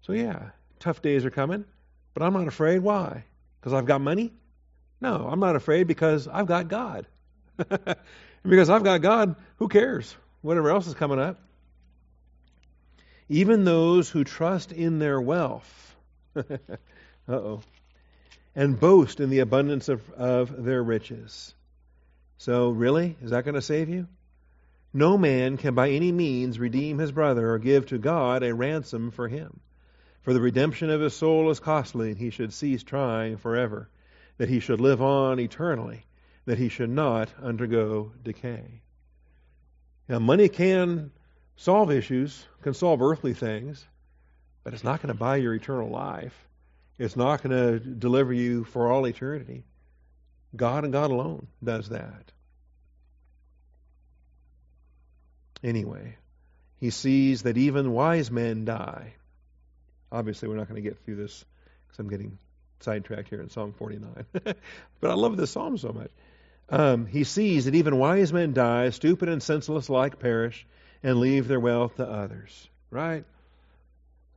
[0.00, 1.64] So, yeah, tough days are coming,
[2.12, 2.80] but I'm not afraid.
[2.80, 3.24] Why?
[3.60, 4.32] Because I've got money?
[5.00, 7.06] No, I'm not afraid because I've got God.
[8.42, 10.14] because I've got God, who cares?
[10.42, 11.40] Whatever else is coming up.
[13.28, 15.96] Even those who trust in their wealth,
[16.36, 16.42] uh
[17.28, 17.62] oh,
[18.54, 21.54] and boast in the abundance of, of their riches.
[22.38, 23.16] So, really?
[23.22, 24.06] Is that going to save you?
[24.92, 29.10] No man can by any means redeem his brother or give to God a ransom
[29.10, 29.60] for him.
[30.24, 33.90] For the redemption of his soul is costly, and he should cease trying forever,
[34.38, 36.06] that he should live on eternally,
[36.46, 38.80] that he should not undergo decay.
[40.08, 41.10] Now, money can
[41.56, 43.86] solve issues, can solve earthly things,
[44.62, 46.34] but it's not going to buy your eternal life.
[46.98, 49.64] It's not going to deliver you for all eternity.
[50.56, 52.32] God and God alone does that.
[55.62, 56.16] Anyway,
[56.78, 59.16] he sees that even wise men die.
[60.14, 61.44] Obviously, we're not going to get through this
[61.86, 62.38] because I'm getting
[62.80, 64.24] sidetracked here in Psalm 49.
[64.32, 66.10] but I love this psalm so much.
[66.68, 70.66] Um, he sees that even wise men die, stupid and senseless like perish,
[71.02, 72.68] and leave their wealth to others.
[72.90, 73.24] Right?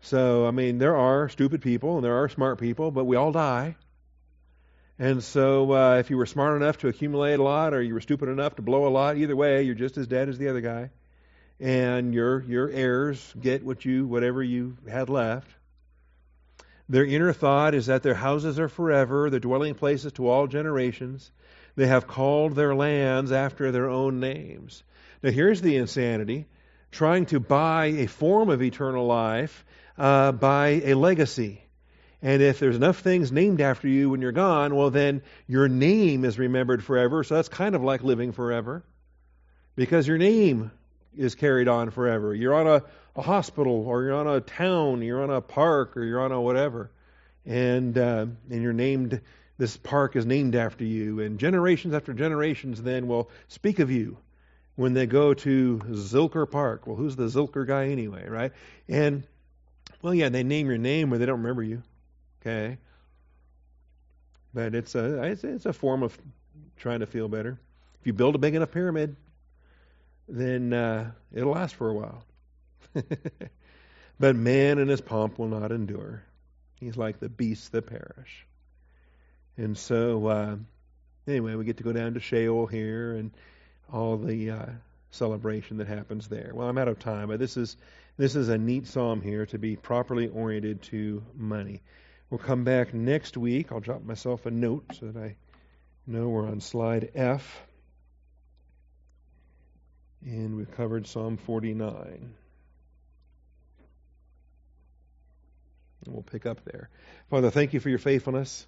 [0.01, 3.31] So, I mean, there are stupid people and there are smart people, but we all
[3.31, 3.75] die.
[4.99, 8.01] And so, uh, if you were smart enough to accumulate a lot, or you were
[8.01, 10.61] stupid enough to blow a lot, either way, you're just as dead as the other
[10.61, 10.89] guy.
[11.59, 15.49] And your your heirs get what you whatever you had left.
[16.89, 21.31] Their inner thought is that their houses are forever, their dwelling places to all generations.
[21.75, 24.83] They have called their lands after their own names.
[25.21, 26.47] Now, here's the insanity
[26.91, 29.65] trying to buy a form of eternal life
[29.97, 31.61] uh, by a legacy.
[32.21, 36.25] And if there's enough things named after you when you're gone, well, then your name
[36.25, 37.23] is remembered forever.
[37.23, 38.83] So that's kind of like living forever
[39.75, 40.71] because your name
[41.15, 42.33] is carried on forever.
[42.33, 42.83] You're on a,
[43.17, 46.39] a hospital, or you're on a town, you're on a park, or you're on a
[46.39, 46.91] whatever,
[47.45, 49.19] and uh, and you're named.
[49.57, 54.17] This park is named after you, and generations after generations then will speak of you
[54.75, 56.85] when they go to Zilker Park.
[56.85, 58.51] Well, who's the Zilker guy anyway, right?
[58.87, 59.23] And
[60.03, 61.81] well, yeah, they name your name, but they don't remember you.
[62.39, 62.77] Okay,
[64.53, 66.15] but it's a it's, it's a form of
[66.77, 67.59] trying to feel better.
[67.99, 69.15] If you build a big enough pyramid,
[70.29, 72.23] then uh, it'll last for a while.
[74.19, 76.23] but man in his pomp will not endure.
[76.79, 78.45] He's like the beasts that perish.
[79.57, 80.55] And so, uh,
[81.27, 83.31] anyway, we get to go down to Sheol here and
[83.91, 84.65] all the uh,
[85.11, 86.51] celebration that happens there.
[86.53, 87.77] Well, I'm out of time, but this is
[88.17, 91.81] this is a neat psalm here to be properly oriented to money.
[92.29, 93.71] We'll come back next week.
[93.71, 95.35] I'll drop myself a note so that I
[96.05, 97.61] know we're on slide F.
[100.25, 102.33] And we've covered Psalm 49.
[106.07, 106.89] And we'll pick up there.
[107.29, 108.65] Father, thank you for your faithfulness.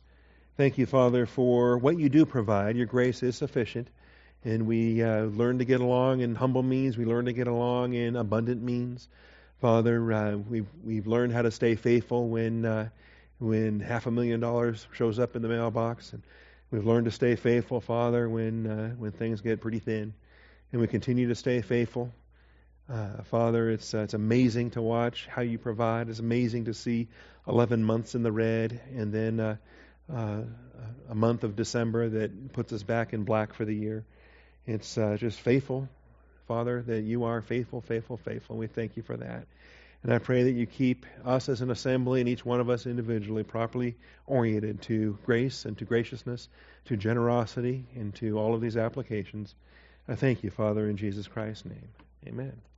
[0.58, 2.76] Thank you, Father, for what you do provide.
[2.76, 3.88] Your grace is sufficient.
[4.44, 6.98] And we uh, learn to get along in humble means.
[6.98, 9.08] We learn to get along in abundant means.
[9.62, 12.90] Father, uh, we've, we've learned how to stay faithful when, uh,
[13.38, 16.12] when half a million dollars shows up in the mailbox.
[16.12, 16.22] And
[16.72, 20.14] we've learned to stay faithful, Father, when, uh, when things get pretty thin.
[20.74, 22.12] And we continue to stay faithful.
[22.92, 26.10] Uh, Father, it's, uh, it's amazing to watch how you provide.
[26.10, 27.08] It's amazing to see
[27.48, 29.58] 11 months in the red and then uh,
[30.12, 30.42] uh,
[31.10, 34.06] a month of December that puts us back in black for the year.
[34.66, 35.88] It's uh, just faithful,
[36.48, 38.56] Father, that you are faithful, faithful, faithful.
[38.56, 39.46] And we thank you for that.
[40.02, 42.88] And I pray that you keep us as an assembly and each one of us
[42.88, 46.48] individually properly oriented to grace and to graciousness,
[46.86, 49.54] to generosity, and to all of these applications.
[50.08, 51.90] I thank you, Father, in Jesus Christ's name.
[52.26, 52.69] Amen.